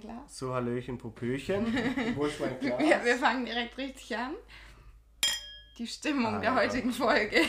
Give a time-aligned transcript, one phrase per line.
[0.00, 0.38] Glas?
[0.38, 1.66] So, Hallöchen, Popöchen.
[2.16, 2.78] Wo ist mein Glas?
[2.80, 4.34] Wir, wir fangen direkt richtig an.
[5.78, 6.56] Die Stimmung Ah, der ja.
[6.56, 7.42] heutigen Folge.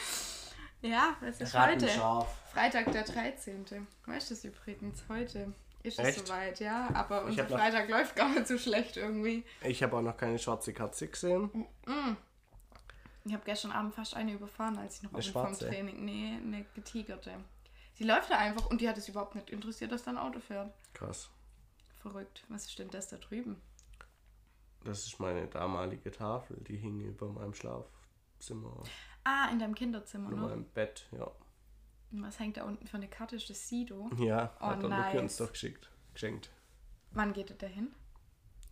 [0.82, 1.88] ja, was ist heute?
[2.52, 3.64] Freitag der 13.
[4.06, 5.04] Weißt du es übrigens?
[5.08, 5.52] Heute
[5.82, 6.26] ist es Echt?
[6.26, 6.88] soweit, ja.
[6.94, 9.44] Aber unser hab noch- Freitag läuft gar nicht so schlecht irgendwie.
[9.62, 11.66] Ich habe auch noch keine schwarze Katze gesehen.
[13.24, 15.68] Ich habe gestern Abend fast eine überfahren, als ich noch Eine oben vom?
[15.68, 16.04] Training.
[16.04, 17.32] Nee, eine getigerte.
[17.94, 20.40] Sie läuft da einfach und die hat es überhaupt nicht interessiert, dass da ein Auto
[20.40, 20.72] fährt.
[20.92, 21.30] Krass.
[22.04, 22.44] Verrückt.
[22.48, 23.56] Was ist denn das da drüben?
[24.84, 26.58] Das ist meine damalige Tafel.
[26.68, 28.82] Die hing über meinem Schlafzimmer.
[29.24, 30.48] Ah, in deinem Kinderzimmer, Über ne?
[30.48, 31.30] meinem Bett, ja.
[32.12, 33.36] Und was hängt da unten für eine Karte?
[33.36, 34.10] Ist das Sido?
[34.18, 35.20] Ja, Oh, hat der Luki nice.
[35.22, 35.90] uns doch geschickt.
[36.12, 36.50] Geschenkt.
[37.12, 37.94] Wann geht er dahin?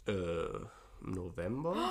[0.06, 0.12] Äh,
[1.00, 1.74] im November?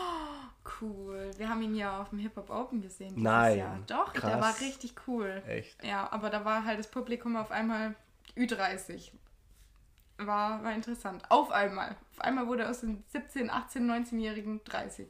[0.79, 1.31] Cool.
[1.37, 3.15] Wir haben ihn ja auf dem Hip Hop Open gesehen.
[3.19, 3.57] Nein.
[3.57, 3.79] Jahr.
[3.87, 4.41] Doch, der Krass.
[4.41, 5.41] war richtig cool.
[5.47, 5.83] Echt?
[5.83, 7.95] Ja, aber da war halt das Publikum auf einmal
[8.37, 9.09] Ü30.
[10.25, 11.23] War, war interessant.
[11.29, 11.95] Auf einmal.
[12.13, 15.07] Auf einmal wurde aus den 17, 18, 19-Jährigen 30.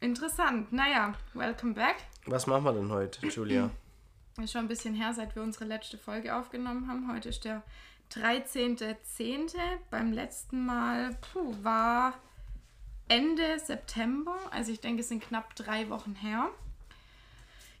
[0.00, 0.72] Interessant.
[0.72, 1.96] Naja, welcome back.
[2.26, 3.70] Was machen wir denn heute, Julia?
[4.42, 7.10] Ist schon ein bisschen her, seit wir unsere letzte Folge aufgenommen haben.
[7.10, 7.62] Heute ist der
[8.12, 9.56] 13.10.
[9.90, 12.12] Beim letzten Mal puh, war
[13.08, 14.36] Ende September.
[14.50, 16.50] Also ich denke, es sind knapp drei Wochen her.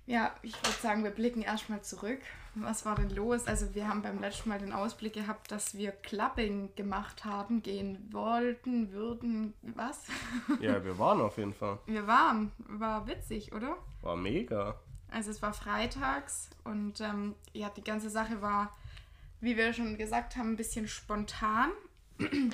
[0.06, 2.20] Ja, ich würde sagen, wir blicken erstmal zurück.
[2.58, 3.46] Was war denn los?
[3.46, 8.08] Also wir haben beim letzten Mal den Ausblick gehabt, dass wir Clubbing gemacht haben, gehen
[8.10, 10.04] wollten, würden, was?
[10.60, 11.78] ja, wir waren auf jeden Fall.
[11.84, 12.52] Wir waren.
[12.58, 13.76] War witzig, oder?
[14.00, 14.80] War mega.
[15.10, 18.74] Also es war freitags und ähm, ja, die ganze Sache war,
[19.40, 21.70] wie wir schon gesagt haben, ein bisschen spontan.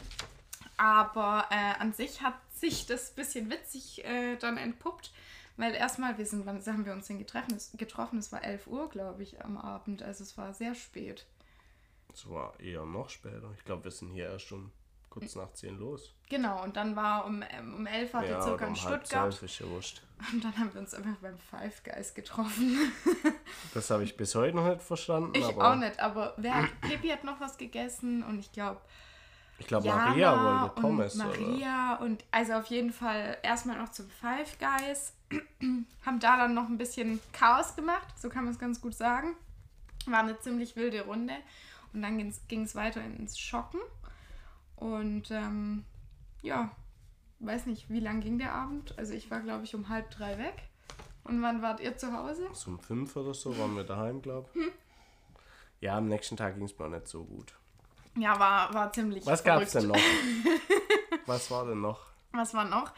[0.76, 5.12] Aber äh, an sich hat sich das ein bisschen witzig äh, dann entpuppt.
[5.56, 7.54] Weil erstmal, wir sind, wann haben wir uns denn getroffen?
[7.54, 8.18] Es, getroffen?
[8.18, 10.02] Es war 11 Uhr, glaube ich, am Abend.
[10.02, 11.26] Also es war sehr spät.
[12.12, 13.50] Es war eher noch später.
[13.56, 14.70] Ich glaube, wir sind hier erst um
[15.12, 16.14] kurz nach 10 los.
[16.30, 19.32] Genau, und dann war um, ähm, um 11 war der oder circa in um Stuttgart.
[19.32, 20.02] zwölf, ist ja wurscht.
[20.32, 22.78] Und dann haben wir uns einfach beim Five Guys getroffen.
[23.74, 25.32] Das habe ich bis heute noch nicht verstanden.
[25.34, 28.80] Ich auch nicht, aber wer hat, Pippi hat noch was gegessen und ich glaube,
[29.62, 31.14] Ich glaube, Maria wollte und Pommes.
[31.14, 31.24] Oder?
[31.26, 35.12] Maria und also auf jeden Fall erstmal noch zum Five Guys.
[36.04, 39.36] haben da dann noch ein bisschen Chaos gemacht, so kann man es ganz gut sagen.
[40.06, 41.34] War eine ziemlich wilde Runde.
[41.92, 42.18] Und dann
[42.48, 43.78] ging es weiter ins Schocken.
[44.74, 45.84] Und ähm,
[46.42, 46.70] ja,
[47.38, 48.98] weiß nicht, wie lang ging der Abend?
[48.98, 50.54] Also ich war, glaube ich, um halb drei weg.
[51.22, 52.48] Und wann wart ihr zu Hause?
[52.66, 54.62] Um 5 oder so waren wir daheim, glaube Hm.
[54.66, 55.82] ich.
[55.82, 57.54] Ja, am nächsten Tag ging es mir auch nicht so gut.
[58.16, 59.96] Ja, war, war ziemlich Was gab es denn noch?
[61.26, 62.00] Was war denn noch?
[62.32, 62.92] Was war noch?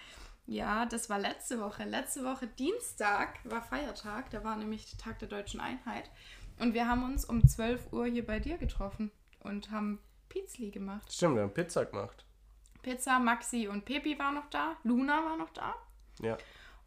[0.47, 1.85] Ja, das war letzte Woche.
[1.85, 4.31] Letzte Woche Dienstag war Feiertag.
[4.31, 6.11] Da war nämlich der Tag der deutschen Einheit.
[6.59, 9.11] Und wir haben uns um 12 Uhr hier bei dir getroffen
[9.41, 11.13] und haben Pizzli gemacht.
[11.13, 12.25] Stimmt, wir haben Pizza gemacht.
[12.83, 14.77] Pizza, Maxi und Pepi war noch da.
[14.83, 15.75] Luna war noch da.
[16.21, 16.37] Ja.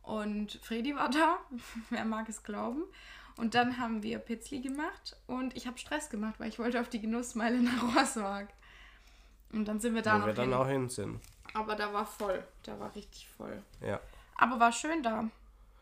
[0.03, 1.39] Und Fredi war da.
[1.89, 2.83] Wer mag es glauben.
[3.37, 5.15] Und dann haben wir Pizzli gemacht.
[5.27, 8.49] Und ich habe Stress gemacht, weil ich wollte auf die Genussmeile nach Rossmark.
[9.51, 10.53] Und dann sind wir da Wo noch wir dann hin.
[10.57, 11.21] auch hin sind.
[11.53, 12.43] Aber da war voll.
[12.63, 13.61] Da war richtig voll.
[13.81, 13.99] Ja.
[14.35, 15.29] Aber war schön da.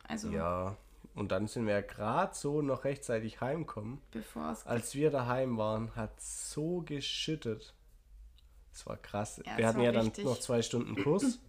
[0.07, 0.75] Also Ja.
[1.15, 4.01] Und dann sind wir ja gerade so noch rechtzeitig heimgekommen.
[4.11, 4.65] bevor es.
[4.65, 7.73] Als wir daheim waren, hat so geschüttet.
[8.73, 9.41] Das war krass.
[9.45, 10.25] Ja, wir es hatten ja dann richtig.
[10.25, 11.39] noch zwei Stunden Kurs.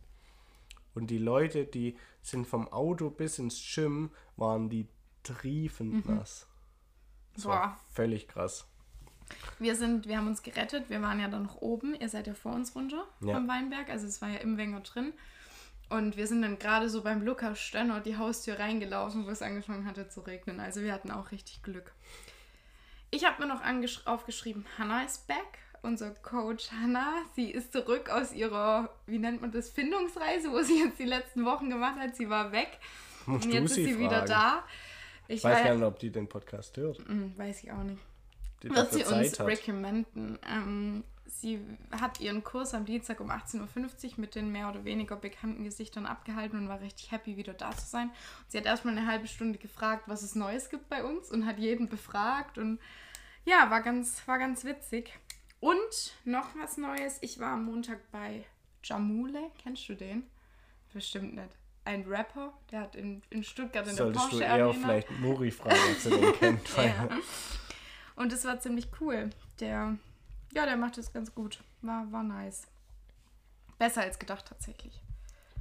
[0.95, 4.87] Und die Leute, die sind vom Auto bis ins Gym, waren die
[5.35, 6.47] triefend nass.
[7.35, 7.71] Das war Mhm.
[7.71, 7.81] Boah.
[7.93, 8.67] völlig krass.
[9.59, 10.89] Wir sind, wir haben uns gerettet.
[10.89, 11.95] Wir waren ja dann noch oben.
[11.95, 13.35] Ihr seid ja vor uns runter Ja.
[13.35, 13.89] vom Weinberg.
[13.91, 15.13] Also es war ja im Wenger drin.
[15.89, 19.87] Und wir sind dann gerade so beim Lukas Stönner die Haustür reingelaufen, wo es angefangen
[19.87, 20.59] hatte zu regnen.
[20.61, 21.93] Also wir hatten auch richtig Glück.
[23.11, 23.63] Ich habe mir noch
[24.07, 25.59] aufgeschrieben, Hannah ist back.
[25.83, 30.81] Unser Coach Hannah, sie ist zurück aus ihrer, wie nennt man das, Findungsreise, wo sie
[30.83, 32.17] jetzt die letzten Wochen gemacht hat.
[32.17, 32.79] Sie war weg.
[33.27, 34.29] Musst Und jetzt ist sie sie wieder fragen.
[34.29, 34.65] da.
[35.29, 36.99] Ich weiß gar nicht, ob die den Podcast hört.
[36.99, 37.99] Hm, weiß ich auch nicht.
[38.63, 39.47] Die wird sie uns hat.
[39.47, 40.39] recommenden.
[40.49, 45.17] Ähm, sie hat ihren Kurs am Dienstag um 18.50 Uhr mit den mehr oder weniger
[45.17, 48.09] bekannten Gesichtern abgehalten und war richtig happy, wieder da zu sein.
[48.09, 51.47] Und sie hat erstmal eine halbe Stunde gefragt, was es Neues gibt bei uns und
[51.47, 52.79] hat jeden befragt und
[53.45, 55.13] ja, war ganz, war ganz witzig.
[55.61, 58.45] Und noch was Neues, ich war am Montag bei
[58.83, 60.25] Jamule, kennst du den?
[60.93, 61.51] Bestimmt nicht.
[61.87, 64.87] Ein Rapper, der hat in, in Stuttgart in Solltest der du Porsche eher Arena.
[64.87, 66.77] vielleicht Muri fragen, ob sie den kennt.
[66.77, 67.09] Ja.
[68.17, 69.31] Und es war ziemlich cool.
[69.61, 69.97] Der,
[70.53, 71.63] ja, der macht es ganz gut.
[71.83, 72.67] War, war nice.
[73.79, 75.01] Besser als gedacht tatsächlich.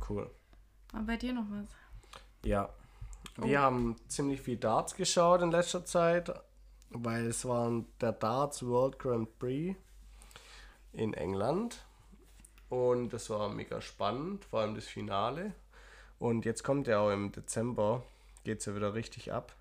[0.10, 0.31] Cool.
[0.94, 1.68] War bei dir noch was?
[2.44, 2.69] Ja.
[3.39, 3.45] Oh.
[3.45, 6.33] Wir haben ziemlich viel Darts geschaut in letzter Zeit,
[6.89, 9.77] weil es war der Darts World Grand Prix
[10.92, 11.86] in England.
[12.69, 15.54] Und das war mega spannend, vor allem das Finale.
[16.20, 18.04] Und jetzt kommt ja auch im Dezember,
[18.44, 19.56] geht es ja wieder richtig ab.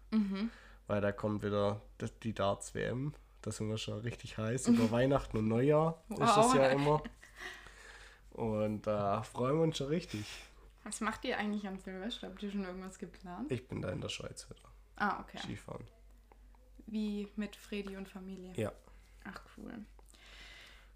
[0.86, 1.80] Weil da kommt wieder
[2.22, 3.14] die Darts WM.
[3.42, 4.68] Da sind wir schon richtig heiß.
[4.68, 6.54] Über Weihnachten und Neujahr ist das Wow.
[6.54, 7.02] ja immer.
[8.30, 10.24] Und da freuen wir uns schon richtig.
[10.84, 12.28] Was macht ihr eigentlich an Silvester?
[12.28, 13.50] Habt ihr schon irgendwas geplant?
[13.50, 14.68] Ich bin da in der Schweiz wieder.
[14.96, 15.38] Ah, okay.
[15.38, 15.86] Skifahren.
[16.86, 18.52] Wie mit Fredi und Familie.
[18.56, 18.72] Ja.
[19.24, 19.72] Ach, cool.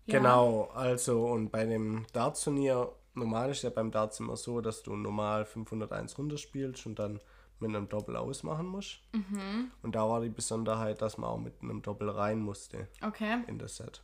[0.06, 0.18] Ja.
[0.18, 4.94] Genau, also und bei dem Darts-Turnier, normal ist ja beim Darts immer so, dass du
[4.96, 7.20] normal 501 runterspielst und dann
[7.60, 9.00] mit einem Doppel ausmachen musst.
[9.12, 9.70] Mhm.
[9.82, 13.42] Und da war die Besonderheit, dass man auch mit einem Doppel rein musste Okay.
[13.48, 14.02] in das Set.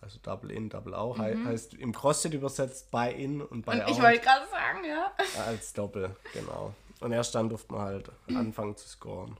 [0.00, 1.18] Also Double in, Double out.
[1.18, 3.80] Hei- Heißt im CrossFit übersetzt bei in und bei Mhm.
[3.82, 5.12] Und ich out wollte gerade sagen, ja.
[5.46, 6.74] als Doppel, genau.
[7.00, 9.36] Und erst dann durfte man halt anfangen zu scoren.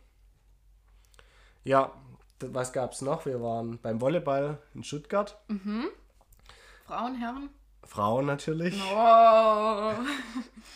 [1.65, 1.93] Ja,
[2.41, 3.27] was gab's noch?
[3.27, 5.37] Wir waren beim Volleyball in Stuttgart.
[6.87, 7.51] Frauen, Herren.
[7.85, 8.81] Frauen natürlich.
[8.93, 9.93] Oh.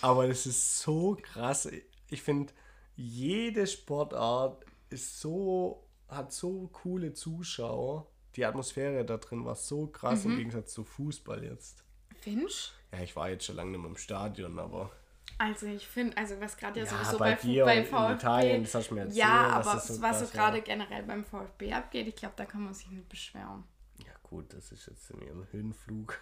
[0.03, 1.69] Aber das ist so krass.
[2.08, 2.53] Ich finde,
[2.97, 8.06] jede Sportart ist so, hat so coole Zuschauer.
[8.37, 11.85] Die Atmosphäre da drin war so krass im Gegensatz zu Fußball jetzt.
[12.20, 12.73] Finch?
[12.93, 14.91] Ja, ich war jetzt schon lange nicht mehr im Stadion, aber
[15.38, 18.12] Also ich finde, also was gerade ja, Ja, sowieso bei bei, bei in VfB.
[18.14, 21.25] Italien, das hast du mir erzählt, Ja, aber das so was so gerade generell beim
[21.25, 23.64] VfB abgeht, ich glaube, da kann man sich nicht beschweren.
[23.99, 26.19] ja gut, das ist jetzt in ihrem Höhenflug.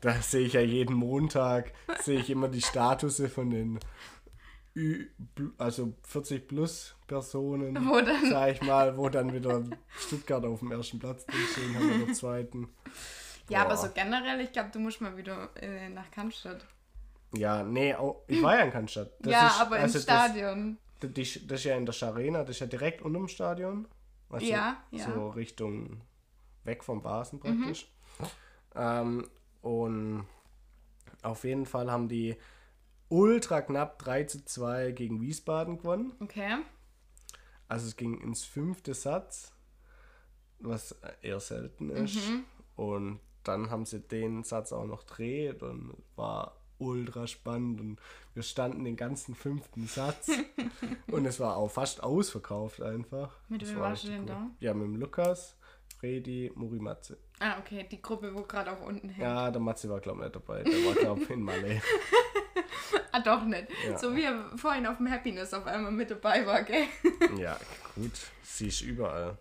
[0.00, 1.72] Da sehe ich ja jeden Montag,
[2.02, 3.78] sehe ich immer die Statusse von den
[4.74, 5.06] Ü,
[5.58, 9.64] also 40 plus Personen, Wo dann- sag ich mal, wo dann wieder
[9.98, 12.68] Stuttgart auf dem ersten Platz stehen haben oder zweiten.
[13.48, 16.66] Ja, aber so generell, ich glaube, du musst mal wieder äh, nach Cannstatt.
[17.34, 19.12] Ja, nee, au- ich war ja in Cannstatt.
[19.20, 20.78] Das ja, ist- aber also im Stadion.
[21.00, 23.86] Das, das, das ist ja in der Scharena, das ist ja direkt unter dem Stadion.
[24.30, 25.06] Also Ja, ja.
[25.08, 25.14] Mhm.
[25.14, 26.00] So Richtung
[26.64, 27.88] weg vom Basen praktisch.
[28.74, 29.26] Ähm,
[29.66, 30.28] und
[31.22, 32.36] auf jeden Fall haben die
[33.08, 36.12] ultra knapp 3 zu 2 gegen Wiesbaden gewonnen.
[36.20, 36.58] Okay.
[37.66, 39.52] Also es ging ins fünfte Satz,
[40.60, 42.14] was eher selten ist.
[42.14, 42.44] Mhm.
[42.76, 48.00] Und dann haben sie den Satz auch noch dreht und war ultra spannend und
[48.34, 50.30] wir standen den ganzen fünften Satz
[51.10, 53.36] und es war auch fast ausverkauft einfach.
[53.48, 54.50] Mit Das wem war warst du denn cool.
[54.60, 55.55] Ja, mit dem Lukas,
[55.98, 57.18] Fredi, Murimatze.
[57.38, 59.26] Ah, okay, die Gruppe, wo gerade auch unten hängt.
[59.26, 61.80] Ja, der Matze war glaube ich nicht dabei, der war glaube ich in Malé.
[63.12, 63.68] Ah, doch nicht.
[63.88, 63.98] Ja.
[63.98, 66.84] So wie er vorhin auf dem Happiness auf einmal mit dabei war, gell?
[67.38, 67.58] Ja,
[67.94, 68.12] gut,
[68.42, 69.38] sie ist überall.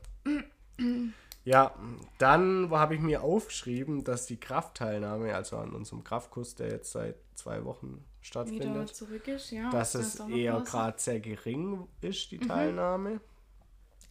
[1.43, 1.75] Ja,
[2.17, 7.17] dann habe ich mir aufgeschrieben, dass die Kraftteilnahme, also an unserem Kraftkurs, der jetzt seit
[7.35, 9.69] zwei Wochen stattfindet, zurück ist, ja.
[9.71, 13.19] dass Da es eher gerade sehr gering ist, die Teilnahme.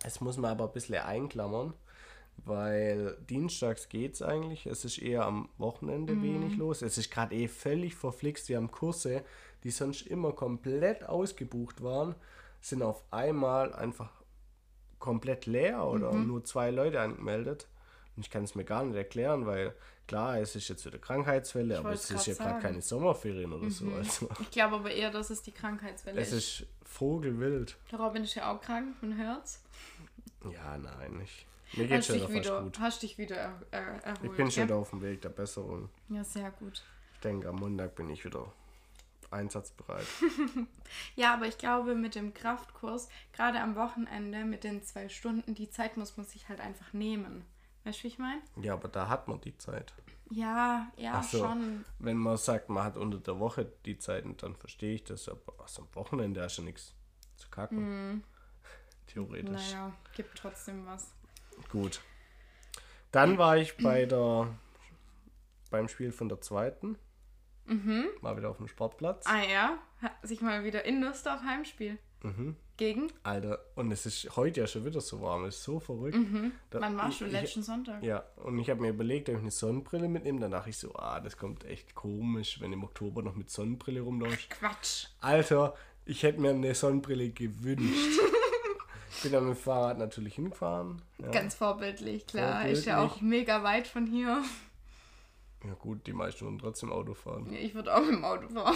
[0.05, 1.73] Es muss man aber ein bisschen einklammern,
[2.38, 4.66] weil dienstags geht es eigentlich.
[4.66, 6.82] Es ist eher am Wochenende wenig los.
[6.82, 8.48] Es ist gerade eh völlig verflixt.
[8.48, 9.25] Wir haben Kurse,
[9.62, 12.14] die sonst immer komplett ausgebucht waren,
[12.60, 14.10] sind auf einmal einfach
[14.98, 17.69] komplett leer oder nur zwei Leute angemeldet.
[18.16, 19.75] Und ich kann es mir gar nicht erklären, weil
[20.06, 23.70] klar, es ist jetzt wieder Krankheitsfälle, aber wollt's es ist ja gerade keine Sommerferien oder
[23.70, 23.91] so.
[23.91, 24.29] Also.
[24.41, 26.60] Ich glaube aber eher, dass es die Krankheitswelle Es ist.
[26.60, 27.76] ist vogelwild.
[27.91, 29.62] Der Robin ist ja auch krank, man hört's.
[30.53, 32.78] Ja, nein, ich, mir geht schon wieder gut.
[32.81, 34.24] hast dich wieder er, er, erholt.
[34.24, 34.69] Ich bin schon ja?
[34.69, 35.88] wieder auf dem Weg der Besserung.
[36.08, 36.82] ja, sehr gut.
[37.14, 38.52] Ich denke, am Montag bin ich wieder
[39.31, 40.06] einsatzbereit.
[41.16, 45.70] Ja, aber ich glaube, mit dem Kraftkurs, gerade am Wochenende mit den zwei Stunden, die
[45.70, 47.44] Zeit muss man sich halt einfach nehmen.
[47.84, 48.43] Weißt du, wie ich meine?
[48.60, 49.93] ja, aber da hat man die Zeit.
[50.31, 51.38] Ja, ja, so.
[51.38, 51.84] schon.
[51.98, 55.28] Wenn man sagt, man hat unter der Woche die Zeit, dann verstehe ich das.
[55.28, 56.94] Aber also am Wochenende hast du nichts
[57.36, 58.24] zu kacken.
[59.06, 59.48] Theoretisch.
[59.48, 59.78] Hm.
[59.78, 61.12] Naja, gibt trotzdem was.
[61.70, 62.01] Gut.
[63.13, 64.49] Dann war ich bei der
[65.70, 66.96] beim Spiel von der zweiten.
[67.67, 69.27] Mal wieder auf dem Sportplatz.
[69.27, 69.32] Mhm.
[69.32, 71.99] Ah ja, hat sich mal wieder in Nussdorf Heimspiel.
[72.23, 72.56] Mhm.
[72.77, 73.13] Gegen?
[73.23, 76.17] Alter, und es ist heute ja schon wieder so warm, es ist so verrückt.
[76.70, 78.03] Da- Wann warst du ich- letzten Sonntag?
[78.03, 80.41] Ja, und ich habe mir überlegt, ob ich eine Sonnenbrille mitnehme.
[80.41, 84.01] Dann dachte ich so, ah, das kommt echt komisch, wenn im Oktober noch mit Sonnenbrille
[84.01, 84.51] rumläuft.
[84.51, 85.06] Quatsch.
[85.20, 88.20] Alter, ich hätte mir eine Sonnenbrille gewünscht.
[89.16, 91.00] ich bin dann mit dem Fahrrad natürlich hingefahren.
[91.18, 92.66] Ja, Ganz vorbildlich, klar.
[92.68, 93.22] Ist ja auch Vorbildlich.
[93.40, 94.42] mega weit von hier.
[95.64, 97.50] ja gut, die meisten würden trotzdem Auto fahren.
[97.52, 98.74] Ja, Ich würde auch mit dem Auto fahren.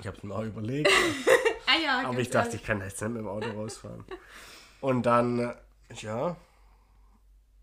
[0.00, 0.90] Ich habe es mir auch überlegt,
[1.66, 2.60] Ah ja, aber ich dachte, ehrlich.
[2.62, 4.04] ich kann jetzt nicht mit dem Auto rausfahren.
[4.80, 5.54] Und dann,
[5.96, 6.36] ja,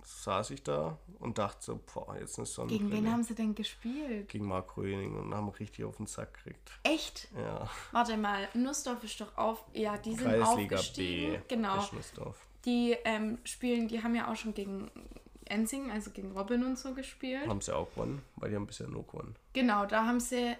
[0.05, 2.89] saß ich da und dachte so, boah, jetzt eine Sonnenbrille.
[2.89, 4.29] Gegen wen haben sie denn gespielt?
[4.29, 6.71] Gegen Marc Röning und haben richtig auf den Sack gekriegt.
[6.83, 7.27] Echt?
[7.35, 9.63] Ja, Warte mal, Nussdorf ist doch auf.
[9.73, 11.41] Ja, die sind Kreisliga aufgestiegen.
[11.47, 11.55] B.
[11.55, 11.85] Genau.
[12.65, 14.89] Die ähm, spielen, die haben ja auch schon gegen
[15.45, 17.47] Ensing, also gegen Robin und so gespielt.
[17.47, 19.35] Haben sie auch gewonnen, weil die haben bisher nur gewonnen.
[19.53, 20.55] Genau, da haben sie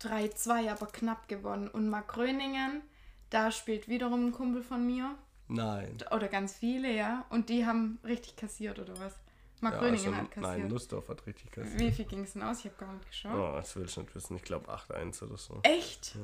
[0.00, 1.68] 3-2, aber knapp gewonnen.
[1.68, 2.82] Und Mark Gröningen,
[3.30, 5.14] da spielt wiederum ein Kumpel von mir.
[5.52, 5.96] Nein.
[6.10, 7.24] Oder ganz viele, ja.
[7.30, 9.18] Und die haben richtig kassiert, oder was?
[9.60, 10.58] Mark Ja, Gröningen also, hat kassiert.
[10.58, 11.78] nein, Nussdorf hat richtig kassiert.
[11.78, 12.58] Wie viel ging es denn aus?
[12.60, 13.32] Ich habe gar nicht geschaut.
[13.34, 14.36] Oh, das will ich nicht wissen.
[14.36, 15.60] Ich glaube 8-1 oder so.
[15.62, 16.16] Echt?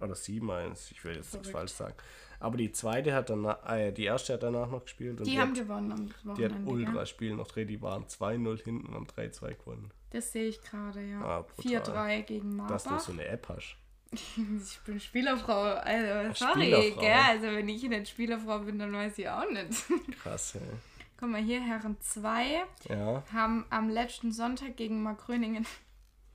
[0.00, 0.90] Oder 7-1.
[0.92, 1.94] Ich will jetzt nichts falsch sagen.
[2.40, 5.18] Aber die zweite hat dann, äh, die erste hat danach noch gespielt.
[5.20, 6.70] Und Die, die, haben hat, gewonnen am die hat Wochenende.
[6.70, 7.34] ultra ja.
[7.36, 7.68] Noch drin.
[7.68, 9.90] Die waren 2-0 hinten und haben 3-2 gewonnen.
[10.10, 11.20] Das sehe ich gerade, ja.
[11.20, 11.80] Ah, brutal.
[11.82, 13.04] 4-3 gegen Dass du Marbach.
[13.04, 13.76] so eine App hast.
[14.36, 15.62] Ich bin Spielerfrau.
[15.62, 17.00] Also, sorry, Spielerfrau.
[17.00, 17.12] gell?
[17.12, 19.84] Also, wenn ich eine Spielerfrau bin, dann weiß ich auch nicht.
[20.22, 20.60] Krass, ey.
[21.18, 23.22] Guck mal hier, Herren 2 Ja.
[23.32, 25.66] haben am letzten Sonntag gegen Mark Gröningen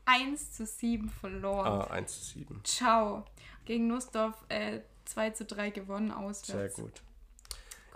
[0.06, 1.82] 1 zu 7 verloren.
[1.82, 2.62] Ah, 1 zu 7.
[2.64, 3.26] Ciao.
[3.66, 6.76] Gegen Nussdorf äh, 2 zu 3 gewonnen Sehr auswärts.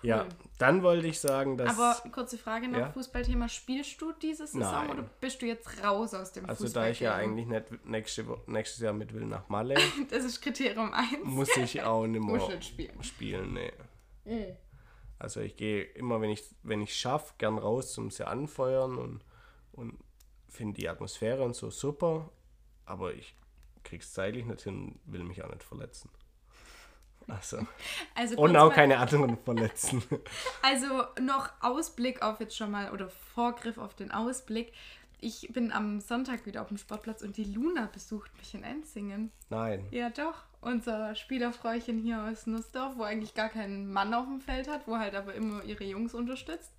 [0.03, 0.25] Ja,
[0.57, 1.77] dann wollte ich sagen, dass.
[1.77, 2.91] Aber kurze Frage noch, Ja?
[2.91, 4.89] Fußballthema, spielst du diese Saison Nein.
[4.91, 8.81] oder bist du jetzt raus aus dem also, da ich ja eigentlich nicht nächste, nächstes
[8.81, 9.75] Jahr mit will nach Malle,
[10.09, 11.23] Das ist Kriterium 1.
[11.23, 13.03] muss ich auch nicht mehr nicht spielen.
[13.03, 13.53] spielen.
[13.53, 14.55] Nee.
[15.19, 19.23] Also ich gehe immer, wenn ich wenn ich schaffe, gern raus zum sie anfeuern und,
[19.71, 19.99] und
[20.47, 22.29] finde die Atmosphäre und so super,
[22.85, 23.35] aber ich
[23.83, 26.09] krieg's zeitlich nicht hin, will mich auch nicht verletzen.
[27.31, 27.65] Also,
[28.15, 30.03] Also, und auch mal- keine anderen verletzen.
[30.61, 34.73] Also noch Ausblick auf jetzt schon mal oder Vorgriff auf den Ausblick.
[35.19, 39.31] Ich bin am Sonntag wieder auf dem Sportplatz und die Luna besucht mich in Enzingen.
[39.49, 39.85] Nein.
[39.91, 44.67] Ja doch, unser Spielerfräuchen hier aus Nussdorf, wo eigentlich gar keinen Mann auf dem Feld
[44.67, 46.71] hat, wo halt aber immer ihre Jungs unterstützt,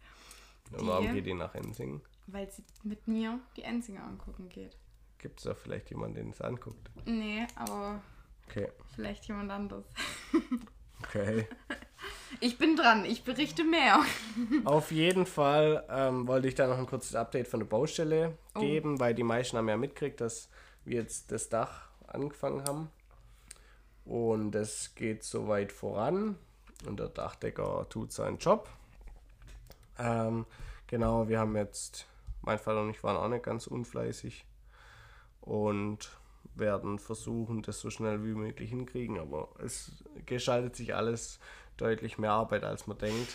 [0.73, 2.01] Und warum Die- geht die nach Ensing?
[2.29, 4.77] weil sie mit mir die Enzinger angucken geht.
[5.19, 6.91] Gibt es da vielleicht jemanden, den es anguckt?
[7.05, 8.01] Nee, aber
[8.53, 8.69] Okay.
[8.95, 9.85] vielleicht jemand anderes.
[11.03, 11.47] Okay.
[12.41, 14.01] Ich bin dran, ich berichte mehr.
[14.65, 18.61] Auf jeden Fall ähm, wollte ich da noch ein kurzes Update von der Baustelle Oh.
[18.61, 20.49] geben, weil die meisten haben ja mitgekriegt, dass
[20.85, 22.91] wir jetzt das Dach angefangen haben.
[24.05, 26.37] Und es geht soweit voran.
[26.87, 28.69] Und der Dachdecker tut seinen Job.
[29.99, 30.47] Ähm,
[30.89, 32.07] genau, wir haben jetzt,
[32.41, 34.45] mein Vater und ich waren auch nicht ganz unfleißig.
[35.43, 36.11] Und
[36.55, 39.19] werden versuchen, das so schnell wie möglich hinkriegen.
[39.19, 41.39] Aber es gestaltet sich alles
[41.77, 43.35] deutlich mehr Arbeit, als man denkt.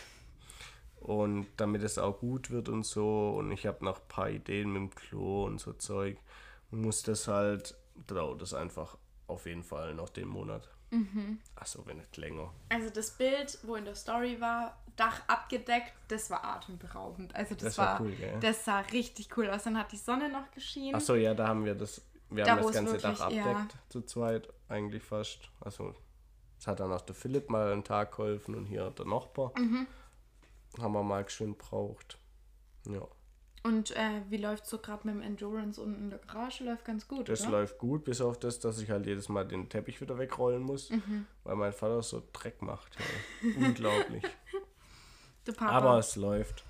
[0.99, 4.71] Und damit es auch gut wird und so, und ich habe noch ein paar Ideen
[4.71, 6.17] mit dem Klo und so Zeug,
[6.71, 7.75] muss das halt,
[8.07, 8.97] dauert das einfach
[9.27, 10.69] auf jeden Fall noch den Monat.
[10.89, 11.39] Mhm.
[11.55, 12.51] Achso, wenn nicht länger.
[12.69, 17.35] Also das Bild, wo in der Story war, Dach abgedeckt, das war atemberaubend.
[17.35, 19.63] Also das, Das war war, cool, das sah richtig cool aus.
[19.63, 20.95] Dann hat die Sonne noch geschienen.
[20.95, 24.01] Achso, ja, da haben wir das, wir Da, haben das ganze Dach wirklich- abdeckt, zu
[24.01, 25.49] zweit eigentlich fast.
[25.61, 25.93] Also,
[26.59, 29.51] es hat dann auch der Philipp mal einen Tag geholfen und hier der Nachbar.
[29.57, 29.87] Mhm.
[30.79, 32.17] Haben wir mal schön braucht.
[32.87, 33.07] Ja,
[33.63, 36.63] Und äh, wie läuft so gerade mit dem Endurance unten in der Garage?
[36.63, 37.51] Läuft ganz gut, das oder?
[37.51, 40.89] läuft gut, bis auf das, dass ich halt jedes Mal den Teppich wieder wegrollen muss,
[40.89, 41.25] Mhm.
[41.43, 42.95] weil mein Vater so Dreck macht.
[43.43, 43.65] Ja.
[43.67, 44.23] Unglaublich.
[45.59, 46.63] Aber es läuft.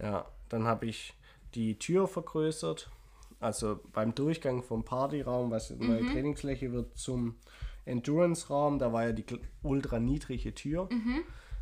[0.00, 1.14] Ja, dann habe ich
[1.54, 2.90] die Tür vergrößert.
[3.42, 7.36] Also beim Durchgang vom Partyraum, was eine neue Trainingsfläche wird, zum
[7.84, 9.24] Endurance-Raum, da war ja die
[9.62, 10.88] ultra niedrige Tür.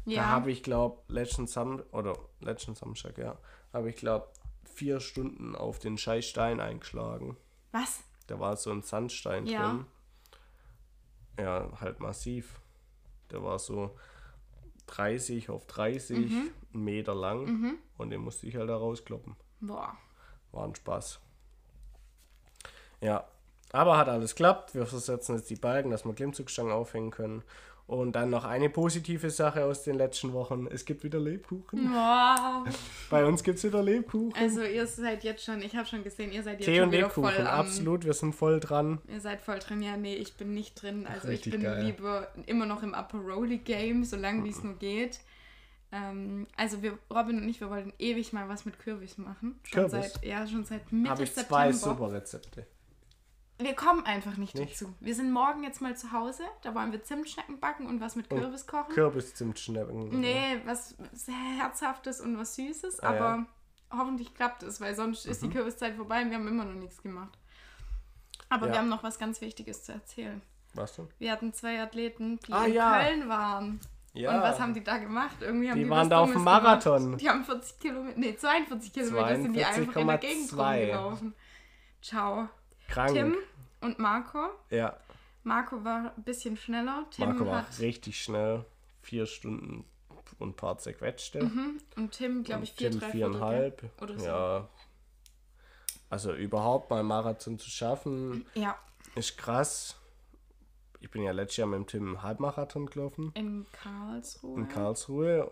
[0.04, 0.26] Da ja.
[0.26, 3.38] habe ich, glaube letzten Sam oder letzten Samstag, ja,
[3.72, 4.28] habe ich, glaube
[4.64, 7.36] vier Stunden auf den scheiß Stein eingeschlagen.
[7.72, 8.02] Was?
[8.26, 9.70] Da war so ein Sandstein Ja.
[9.72, 9.86] drin.
[11.38, 12.60] Ja, halt massiv.
[13.30, 13.96] Der war so
[14.86, 16.50] 30 auf 30 Mhm.
[16.72, 19.36] Meter lang und den musste ich halt da rauskloppen.
[19.60, 19.96] Boah.
[20.52, 21.20] War ein Spaß.
[23.00, 23.24] Ja,
[23.72, 24.74] aber hat alles klappt.
[24.74, 27.42] Wir versetzen jetzt die Balken, dass wir Klimmzugstangen aufhängen können.
[27.86, 30.68] Und dann noch eine positive Sache aus den letzten Wochen.
[30.68, 31.90] Es gibt wieder Lebkuchen.
[31.92, 32.68] Wow.
[33.10, 34.32] Bei uns gibt es wieder Lebkuchen.
[34.40, 36.92] Also ihr seid jetzt schon, ich habe schon gesehen, ihr seid jetzt Tee schon und
[36.92, 38.04] wieder voll Lebkuchen, am, absolut.
[38.04, 39.00] Wir sind voll dran.
[39.08, 39.82] Ihr seid voll drin.
[39.82, 41.04] Ja, nee, ich bin nicht drin.
[41.04, 41.84] Also Richtig ich bin geil.
[41.84, 45.18] lieber immer noch im Aperoli Game, solange wie es nur geht.
[45.90, 49.58] Ähm, also wir, Robin und ich, wir wollten ewig mal was mit Kürbis machen.
[49.64, 50.12] Schon Kürbis?
[50.12, 51.96] seit, ja, schon seit Mitte Habe ich zwei September.
[51.98, 52.66] super Rezepte.
[53.60, 54.72] Wir kommen einfach nicht, Nicht?
[54.80, 54.94] dazu.
[55.00, 56.44] Wir sind morgen jetzt mal zu Hause.
[56.62, 58.92] Da wollen wir Zimtschnecken backen und was mit Kürbis kochen.
[58.94, 60.20] Kürbis-Zimtschnecken.
[60.20, 63.36] Nee, was sehr Herzhaftes und was Süßes, Ah, aber ja.
[63.38, 63.46] Mhm.
[63.92, 67.02] hoffentlich klappt es, weil sonst ist die Kürbiszeit vorbei und wir haben immer noch nichts
[67.02, 67.36] gemacht.
[68.48, 68.72] Aber Ja.
[68.72, 70.40] wir haben noch was ganz Wichtiges zu erzählen.
[70.74, 71.08] Was denn?
[71.18, 73.00] Wir hatten zwei Athleten, die Ah, in ja.
[73.02, 73.80] Köln waren.
[74.12, 74.34] Ja.
[74.34, 75.36] Und was haben die da gemacht?
[75.40, 77.02] Irgendwie haben Die die, waren da auf dem Marathon.
[77.02, 77.20] Gemacht.
[77.20, 80.80] Die haben 40 Kilometer, nee, 42 Kilometer sind die einfach in der Gegend 42,2.
[80.80, 81.34] rumgelaufen.
[82.02, 82.48] Ciao.
[82.88, 83.12] Krank.
[83.12, 83.36] Tim
[83.80, 84.38] und Marco.
[84.70, 84.96] Ja,
[85.42, 87.06] Marco war ein bisschen schneller.
[87.10, 88.64] Tim Marco war richtig schnell.
[89.02, 89.84] Vier Stunden
[90.38, 91.42] und ein paar zerquetschte.
[91.44, 91.80] Mhm.
[91.96, 93.80] Und Tim, glaube ich, vier, Tim drei viereinhalb.
[93.80, 94.26] Viertel, oder so.
[94.26, 94.68] Ja.
[96.08, 98.76] Also überhaupt mal einen Marathon zu schaffen, Ja,
[99.14, 99.96] ist krass.
[101.00, 104.60] Ich bin ja letztes Jahr mit dem Tim einen Halbmarathon gelaufen in Karlsruhe.
[104.60, 105.50] in Karlsruhe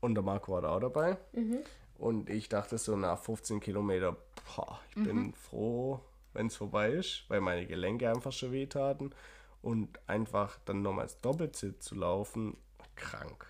[0.00, 1.18] und der Marco war da auch dabei.
[1.32, 1.58] Mhm.
[1.98, 4.16] Und ich dachte so nach 15 Kilometer,
[4.56, 5.04] boah, ich Mhm.
[5.04, 6.00] bin froh,
[6.36, 9.10] wenn es vorbei ist, weil meine Gelenke einfach schon wehtaten.
[9.62, 12.56] Und einfach dann nochmals Doppelzit zu laufen,
[12.94, 13.46] krank.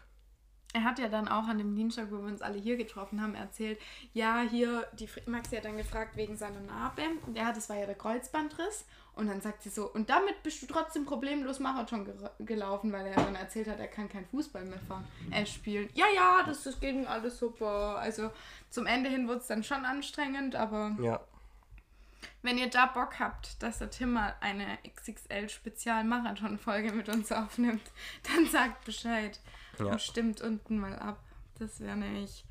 [0.73, 3.35] Er hat ja dann auch an dem Dienstag, wo wir uns alle hier getroffen haben,
[3.35, 3.79] erzählt,
[4.13, 7.03] ja, hier, die Maxi hat dann gefragt wegen seiner Narbe.
[7.27, 8.85] Und ja, das war ja der Kreuzbandriss.
[9.15, 12.07] Und dann sagt sie so, und damit bist du trotzdem problemlos Marathon
[12.41, 15.89] gelaufen, weil er dann erzählt hat, er kann kein Fußball mehr fahren, äh, spielen.
[15.95, 17.97] Ja, ja, das, das ging alles super.
[17.99, 18.31] Also
[18.69, 21.21] zum Ende hin wurde es dann schon anstrengend, aber Ja,
[22.47, 27.83] wenn ihr da Bock habt, dass der Tim mal eine XXL-Spezial-Marathon-Folge mit uns aufnimmt,
[28.23, 29.41] dann sagt Bescheid
[29.79, 29.87] Ja.
[29.87, 31.19] und stimmt unten mal ab.
[31.59, 32.45] Das wäre nämlich.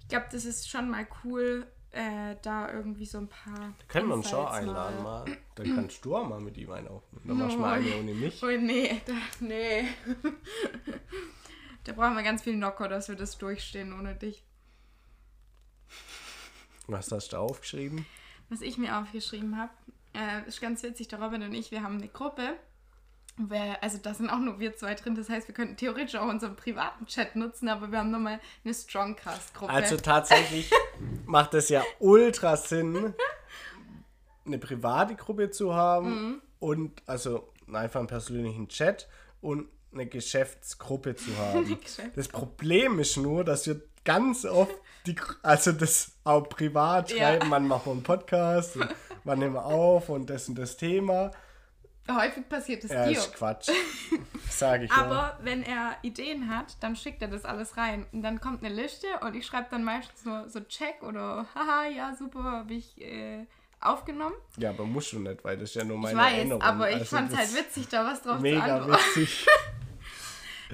[0.00, 3.72] Ich glaube, das ist schon mal cool, äh, da irgendwie so ein paar.
[3.88, 5.24] können wir uns schon einladen mal.
[5.24, 5.36] mal.
[5.54, 7.26] Dann kannst du auch mal mit ihm einen aufnehmen.
[7.26, 8.42] Dann machst du mal eine ohne mich.
[8.42, 9.88] Oh nee, da, nee.
[11.84, 14.44] da brauchen wir ganz viel Nocker, dass wir das durchstehen ohne dich.
[16.88, 18.04] Was hast du aufgeschrieben?
[18.48, 19.72] Was ich mir aufgeschrieben habe,
[20.14, 22.54] äh, ist ganz witzig, der Robin und ich, wir haben eine Gruppe.
[23.36, 26.28] Wer, also da sind auch nur wir zwei drin, das heißt, wir könnten theoretisch auch
[26.28, 29.72] unseren privaten Chat nutzen, aber wir haben nochmal eine Strongcast-Gruppe.
[29.72, 30.70] Also tatsächlich
[31.26, 33.12] macht es ja ultra Sinn,
[34.46, 36.42] eine private Gruppe zu haben Mhm.
[36.60, 39.08] und also einfach einen persönlichen Chat
[39.40, 41.64] und eine Geschäftsgruppe zu haben.
[41.80, 44.74] Geschäft- das Problem ist nur, dass wir ganz oft
[45.06, 47.16] die, also das auch privat Ja.
[47.18, 48.76] schreiben, wann machen wir einen Podcast,
[49.24, 51.30] nehmen wir auf und das und das Thema.
[52.10, 53.12] Häufig passiert es Ja, dir.
[53.18, 53.70] ist Quatsch.
[54.50, 54.96] Sage ich ja.
[54.96, 58.06] Aber wenn er Ideen hat, dann schickt er das alles rein.
[58.12, 61.86] Und dann kommt eine Liste und ich schreibe dann meistens nur so Check oder Haha,
[61.88, 63.46] ja, super, habe ich äh,
[63.80, 64.34] aufgenommen.
[64.58, 66.62] Ja, aber musst du nicht, weil das ist ja nur meine ich weiß, Erinnerung.
[66.62, 69.46] aber ich Also fand es halt witzig, da was drauf zu Mega witzig.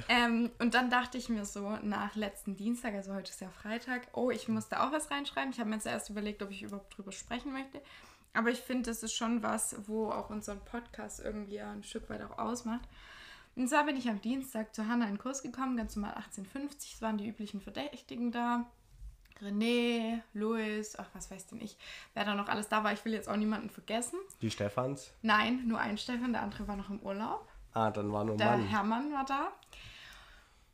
[0.09, 4.09] Ähm, und dann dachte ich mir so, nach letzten Dienstag, also heute ist ja Freitag,
[4.13, 5.51] oh, ich musste auch was reinschreiben.
[5.51, 7.81] Ich habe mir jetzt erst überlegt, ob ich überhaupt drüber sprechen möchte.
[8.33, 12.23] Aber ich finde, das ist schon was, wo auch unseren Podcast irgendwie ein Stück weit
[12.23, 12.89] auch ausmacht.
[13.57, 16.95] Und zwar bin ich am Dienstag zu Hanna in den Kurs gekommen, ganz normal 1850.
[16.95, 18.67] Es waren die üblichen Verdächtigen da.
[19.43, 21.77] René, Louis, ach, was weiß denn ich,
[22.15, 22.93] wer da noch alles da war.
[22.93, 24.19] Ich will jetzt auch niemanden vergessen.
[24.43, 25.13] Die Stefans.
[25.23, 27.50] Nein, nur ein Stefan, der andere war noch im Urlaub.
[27.73, 28.67] Ah, dann war nur Der Mann.
[28.67, 29.49] Hermann war da.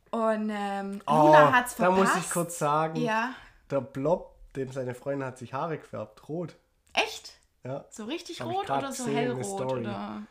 [0.09, 2.15] Und ähm, Oh, Luna hat's da verpasst.
[2.15, 3.31] muss ich kurz sagen, Ja.
[3.69, 6.55] der Blob, dem seine Freundin hat sich Haare gefärbt, rot.
[6.93, 7.33] Echt?
[7.63, 7.85] Ja.
[7.89, 9.61] So richtig rot oder so hellrot?
[9.61, 10.21] Oder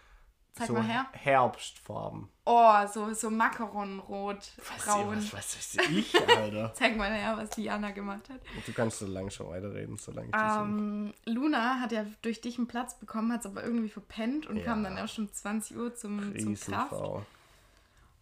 [0.57, 1.07] zeig so mal her.
[1.13, 2.29] Herbstfarben.
[2.45, 4.53] Oh, so, so Macaronrot,
[4.85, 5.17] braun.
[5.17, 6.73] Was, was weiß ich, Alter?
[6.75, 8.41] Zeig mal her, was Diana gemacht hat.
[8.65, 12.69] du kannst so lange schon weiterreden, solange ich Ähm, Luna hat ja durch dich einen
[12.69, 14.65] Platz bekommen, hat es aber irgendwie verpennt und Ja.
[14.65, 16.95] kam dann erst um 20 Uhr zum, zum Kraft.